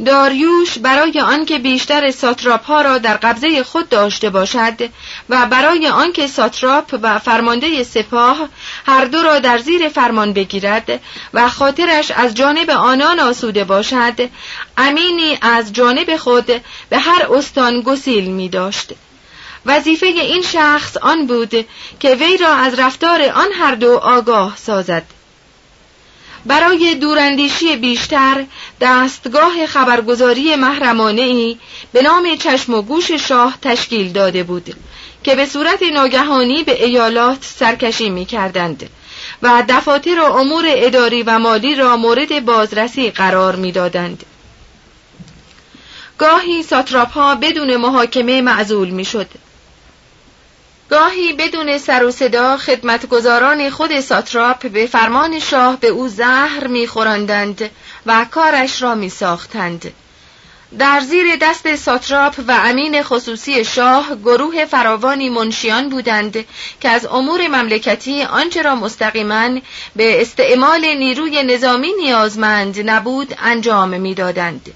داریوش 0.05 0.79
برای 0.79 1.21
آنکه 1.21 1.59
بیشتر 1.59 2.11
ساتراپ 2.11 2.65
ها 2.65 2.83
را 2.83 2.99
در 2.99 3.17
قبضه 3.17 3.65
خود 3.65 3.89
داشته 3.89 4.31
باشد 4.31 4.91
و 5.29 5.47
برای 5.47 5.89
آنکه 5.89 6.27
ساتراپ 6.27 6.99
و 7.03 7.19
فرمانده 7.19 7.85
سپاه 7.85 8.49
هر 8.87 9.05
دو 9.05 9.23
را 9.23 9.39
در 9.39 9.59
زیر 9.59 9.89
فرمان 9.89 10.33
بگیرد 10.33 11.01
و 11.35 11.49
خاطرش 11.49 12.11
از 12.11 12.35
جانب 12.35 12.71
آنان 12.71 13.21
آسوده 13.21 13.65
باشد 13.65 14.31
امینی 14.77 15.39
از 15.43 15.73
جانب 15.73 16.17
خود 16.17 16.47
به 16.91 16.99
هر 16.99 17.27
استان 17.33 17.81
گسیل 17.81 18.25
می 18.25 18.49
داشت 18.49 18.93
وظیفه 19.67 20.07
این 20.07 20.43
شخص 20.43 20.97
آن 20.97 21.27
بود 21.27 21.67
که 22.01 22.15
وی 22.15 22.37
را 22.37 22.55
از 22.55 22.79
رفتار 22.79 23.23
آن 23.23 23.53
هر 23.53 23.75
دو 23.75 23.97
آگاه 23.97 24.57
سازد. 24.57 25.03
برای 26.47 26.95
دوراندیشی 26.95 27.77
بیشتر 27.77 28.45
دستگاه 28.81 29.67
خبرگزاری 29.67 30.57
محرمانه 30.57 31.23
ای 31.23 31.59
به 31.93 32.03
نام 32.03 32.37
چشم 32.37 32.75
و 32.75 32.83
گوش 32.83 33.12
شاه 33.12 33.59
تشکیل 33.62 34.12
داده 34.12 34.43
بود 34.43 34.77
که 35.25 35.35
به 35.35 35.47
صورت 35.47 35.83
ناگهانی 35.83 36.62
به 36.62 36.85
ایالات 36.85 37.38
سرکشی 37.41 38.11
می 38.11 38.25
کردند 38.25 38.91
و 39.43 39.64
دفاتر 39.69 40.21
و 40.21 40.25
امور 40.25 40.64
اداری 40.69 41.23
و 41.23 41.38
مالی 41.38 41.75
را 41.75 41.97
مورد 41.97 42.45
بازرسی 42.45 43.11
قرار 43.11 43.57
می 43.57 43.73
دادند. 43.73 44.25
گاهی 46.19 46.62
ساتراپ 46.62 47.11
ها 47.11 47.35
بدون 47.35 47.77
محاکمه 47.77 48.43
معزول 48.43 48.88
می 48.88 49.05
شد. 49.05 49.29
گاهی 50.91 51.33
بدون 51.33 51.79
سر 51.79 52.05
و 52.05 52.11
صدا 52.11 52.57
خدمتگزاران 52.57 53.71
خود 53.71 54.01
ساتراپ 54.01 54.69
به 54.69 54.87
فرمان 54.87 55.38
شاه 55.38 55.77
به 55.81 55.88
او 55.88 56.09
زهر 56.09 56.67
میخوراندند 56.67 57.71
و 58.07 58.27
کارش 58.31 58.83
را 58.83 58.95
میساختند. 58.95 59.93
در 60.79 61.01
زیر 61.01 61.37
دست 61.37 61.77
ساتراپ 61.77 62.35
و 62.49 62.53
امین 62.65 63.03
خصوصی 63.03 63.65
شاه 63.65 64.17
گروه 64.17 64.65
فراوانی 64.65 65.29
منشیان 65.29 65.89
بودند 65.89 66.45
که 66.81 66.89
از 66.89 67.07
امور 67.07 67.49
مملکتی 67.49 68.23
آنچه 68.23 68.63
را 68.63 68.75
مستقیما 68.75 69.61
به 69.97 70.23
استعمال 70.23 70.85
نیروی 70.85 71.43
نظامی 71.43 71.93
نیازمند 71.93 72.91
نبود 72.91 73.35
انجام 73.39 74.01
می‌دادند. 74.01 74.73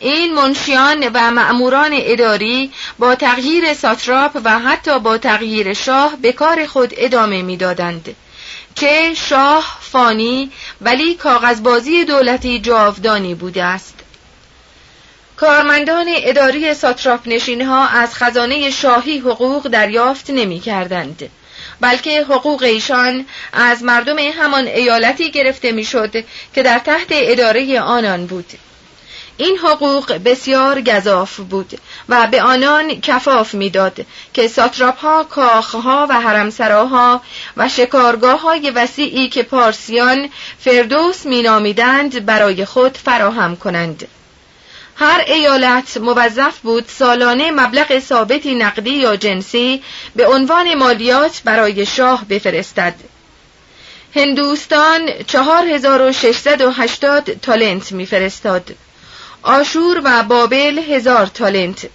این 0.00 0.34
منشیان 0.34 1.10
و 1.14 1.30
مأموران 1.30 1.90
اداری 1.92 2.72
با 2.98 3.14
تغییر 3.14 3.74
ساتراپ 3.74 4.40
و 4.44 4.58
حتی 4.58 4.98
با 4.98 5.18
تغییر 5.18 5.72
شاه 5.72 6.16
به 6.16 6.32
کار 6.32 6.66
خود 6.66 6.94
ادامه 6.96 7.42
می‌دادند. 7.42 8.16
چه 8.74 9.14
شاه 9.14 9.78
فانی 9.80 10.52
ولی 10.80 11.14
کاغذبازی 11.14 12.04
دولتی 12.04 12.58
جاودانی 12.60 13.34
بوده 13.34 13.64
است. 13.64 13.94
کارمندان 15.36 16.06
اداری 16.08 16.74
ساتراپ 16.74 17.20
نشین 17.26 17.62
ها 17.62 17.86
از 17.86 18.14
خزانه 18.14 18.70
شاهی 18.70 19.18
حقوق 19.18 19.68
دریافت 19.68 20.30
نمی 20.30 20.60
کردند. 20.60 21.30
بلکه 21.80 22.22
حقوق 22.22 22.62
ایشان 22.62 23.26
از 23.52 23.82
مردم 23.82 24.18
همان 24.18 24.66
ایالتی 24.66 25.30
گرفته 25.30 25.72
می‌شد 25.72 26.24
که 26.54 26.62
در 26.62 26.78
تحت 26.78 27.06
اداره 27.10 27.80
آنان 27.80 28.26
بود. 28.26 28.52
این 29.36 29.58
حقوق 29.58 30.12
بسیار 30.12 30.80
گذاف 30.80 31.36
بود 31.36 31.80
و 32.08 32.26
به 32.26 32.42
آنان 32.42 33.00
کفاف 33.00 33.54
می‌داد 33.54 34.06
که 34.32 34.48
ساتراپ 34.48 34.98
ها 34.98 35.24
کاخها 35.24 36.06
و 36.10 36.20
حرمسراها 36.20 37.22
و 37.56 37.68
شکارگاه 37.68 38.40
های 38.40 38.70
وسیعی 38.70 39.28
که 39.28 39.42
پارسیان 39.42 40.28
فردوس 40.58 41.26
مینامیدند 41.26 42.26
برای 42.26 42.64
خود 42.64 42.96
فراهم 42.96 43.56
کنند. 43.56 44.08
هر 44.96 45.24
ایالت 45.26 45.96
موظف 45.96 46.58
بود 46.58 46.84
سالانه 46.88 47.50
مبلغ 47.50 47.98
ثابتی 47.98 48.54
نقدی 48.54 48.90
یا 48.90 49.16
جنسی 49.16 49.82
به 50.16 50.26
عنوان 50.26 50.74
مالیات 50.74 51.42
برای 51.44 51.86
شاه 51.86 52.24
بفرستد. 52.24 52.94
هندوستان 54.16 55.10
4680 55.26 57.38
تالنت 57.42 57.92
میفرستاد. 57.92 58.74
آشور 59.44 60.00
و 60.04 60.22
بابل 60.22 60.78
هزار 60.78 61.26
تالنت. 61.26 61.86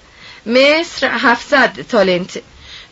مصر 0.45 1.07
هفتصد 1.07 1.71
تالنت. 1.89 2.41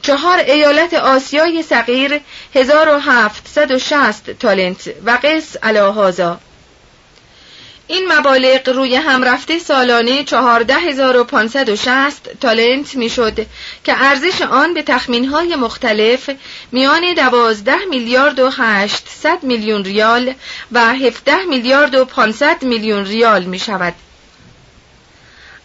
چهار 0.02 0.38
ایالت 0.38 0.93
آسیای 0.93 1.63
صغیر 1.63 2.22
1760 2.56 4.32
تالنت. 4.32 4.89
و 5.06 5.20
قس 5.24 5.56
علاهازا. 5.63 6.39
این 7.88 8.13
مبالغ 8.13 8.70
روی 8.70 8.96
هم 8.96 9.24
رفته 9.24 9.60
سالانه 9.60 10.24
14560 10.24 12.30
تالنت 12.41 12.96
می‌شد 12.96 13.46
که 13.84 14.04
ارزش 14.04 14.41
آن 14.41 14.74
به 14.74 14.84
تخمینهای 14.84 15.56
مختلف 15.56 16.30
میان 16.72 17.13
12 17.13 17.76
میلیارد 17.89 18.39
و 18.39 18.50
800 18.50 19.43
میلیون 19.43 19.84
ریال 19.84 20.34
و 20.72 20.93
17 20.93 21.46
میلیارد 21.46 21.96
و 21.96 22.06
500 22.06 22.63
میلیون 22.63 23.06
ریال 23.06 23.43
می 23.43 23.60
شود. 23.60 23.93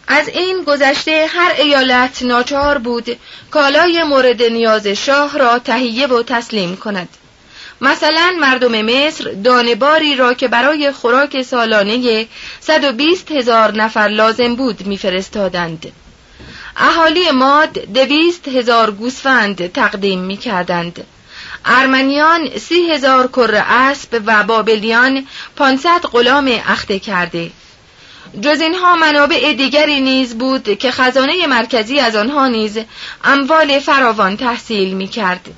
از 0.07 0.27
این 0.27 0.63
گذشته 0.63 1.25
هر 1.29 1.51
ایالت 1.57 2.23
ناچار 2.23 2.77
بود 2.77 3.17
کالای 3.51 4.03
مورد 4.03 4.43
نیاز 4.43 4.87
شاه 4.87 5.37
را 5.37 5.59
تهیه 5.59 6.07
و 6.07 6.23
تسلیم 6.23 6.75
کند 6.75 7.09
مثلا 7.81 8.33
مردم 8.39 8.81
مصر 8.81 9.31
دانباری 9.43 10.15
را 10.15 10.33
که 10.33 10.47
برای 10.47 10.91
خوراک 10.91 11.41
سالانه 11.41 12.27
120 12.59 13.31
هزار 13.31 13.75
نفر 13.75 14.07
لازم 14.07 14.55
بود 14.55 14.87
میفرستادند. 14.87 15.91
اهالی 16.77 17.31
ماد 17.31 17.79
دویست 17.79 18.47
هزار 18.47 18.91
گوسفند 18.91 19.71
تقدیم 19.71 20.19
می 20.19 20.37
کردند. 20.37 21.03
ارمنیان 21.65 22.57
سی 22.57 22.91
هزار 22.91 23.27
کر 23.27 23.63
اسب 23.67 24.21
و 24.25 24.43
بابلیان 24.43 25.27
پانصد 25.55 26.01
غلام 26.01 26.59
اخته 26.67 26.99
کرده 26.99 27.51
جز 28.41 28.61
اینها 28.61 28.95
منابع 28.95 29.53
دیگری 29.53 30.01
نیز 30.01 30.37
بود 30.37 30.77
که 30.77 30.91
خزانه 30.91 31.47
مرکزی 31.47 31.99
از 31.99 32.15
آنها 32.15 32.47
نیز 32.47 32.79
اموال 33.23 33.79
فراوان 33.79 34.37
تحصیل 34.37 34.93
می 34.93 35.07
کرد. 35.07 35.49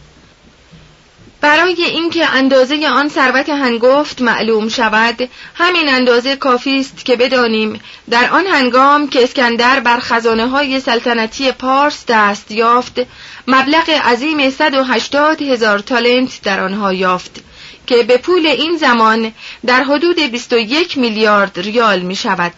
برای 1.42 1.84
اینکه 1.84 2.26
اندازه 2.26 2.88
آن 2.88 3.10
ثروت 3.10 3.50
هنگفت 3.50 4.22
معلوم 4.22 4.70
شود 4.70 5.30
همین 5.56 5.90
اندازه 5.90 6.36
کافی 6.36 6.80
است 6.80 7.06
که 7.06 7.16
بدانیم 7.16 7.80
در 8.10 8.30
آن 8.30 8.48
هنگام 8.48 9.08
که 9.08 9.24
اسکندر 9.24 9.80
بر 9.80 10.00
خزانه 10.00 10.48
های 10.48 10.80
سلطنتی 10.80 11.52
پارس 11.52 12.06
دست 12.08 12.52
یافت 12.52 13.00
مبلغ 13.48 13.90
عظیم 13.90 14.50
180 14.50 15.42
هزار 15.42 15.80
تالنت 15.80 16.42
در 16.44 16.60
آنها 16.60 16.94
یافت 16.94 17.44
که 17.88 18.04
به 18.04 18.18
پول 18.18 18.48
این 18.48 18.78
زمان 18.78 19.34
در 19.66 19.84
حدود 19.84 20.20
21 20.20 20.98
میلیارد 20.98 21.60
ریال 21.60 22.00
می 22.00 22.16
شود 22.16 22.54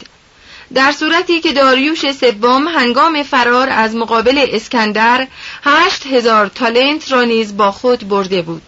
در 0.74 0.92
صورتی 0.92 1.40
که 1.40 1.54
داریوش 1.54 2.12
سوم 2.12 2.68
هنگام 2.68 3.24
فرار 3.24 3.70
از 3.70 3.96
مقابل 3.96 4.46
اسکندر 4.52 5.28
هشت 5.64 6.08
هزار 6.08 6.48
تالنت 6.48 7.12
را 7.12 7.24
نیز 7.24 7.58
با 7.58 7.72
خود 7.72 8.08
برده 8.08 8.42
بود. 8.42 8.62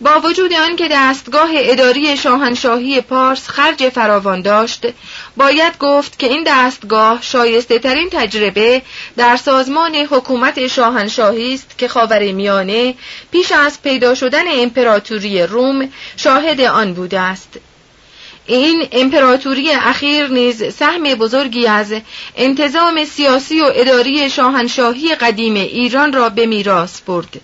با 0.00 0.20
وجود 0.20 0.52
آنکه 0.52 0.88
دستگاه 0.90 1.50
اداری 1.54 2.16
شاهنشاهی 2.16 3.00
پارس 3.00 3.48
خرج 3.48 3.88
فراوان 3.88 4.42
داشت 4.42 4.86
باید 5.36 5.78
گفت 5.78 6.18
که 6.18 6.26
این 6.26 6.44
دستگاه 6.46 7.22
شایسته 7.22 7.78
ترین 7.78 8.08
تجربه 8.10 8.82
در 9.16 9.36
سازمان 9.36 9.94
حکومت 9.96 10.66
شاهنشاهی 10.66 11.54
است 11.54 11.78
که 11.78 11.88
خاور 11.88 12.32
میانه 12.32 12.94
پیش 13.30 13.52
از 13.52 13.82
پیدا 13.82 14.14
شدن 14.14 14.44
امپراتوری 14.48 15.42
روم 15.42 15.88
شاهد 16.16 16.60
آن 16.60 16.94
بوده 16.94 17.20
است. 17.20 17.58
این 18.46 18.88
امپراتوری 18.92 19.70
اخیر 19.70 20.28
نیز 20.28 20.74
سهم 20.74 21.02
بزرگی 21.02 21.66
از 21.66 21.94
انتظام 22.36 23.04
سیاسی 23.04 23.60
و 23.60 23.70
اداری 23.74 24.30
شاهنشاهی 24.30 25.14
قدیم 25.14 25.54
ایران 25.54 26.12
را 26.12 26.28
به 26.28 26.46
میراث 26.46 27.00
برد. 27.00 27.40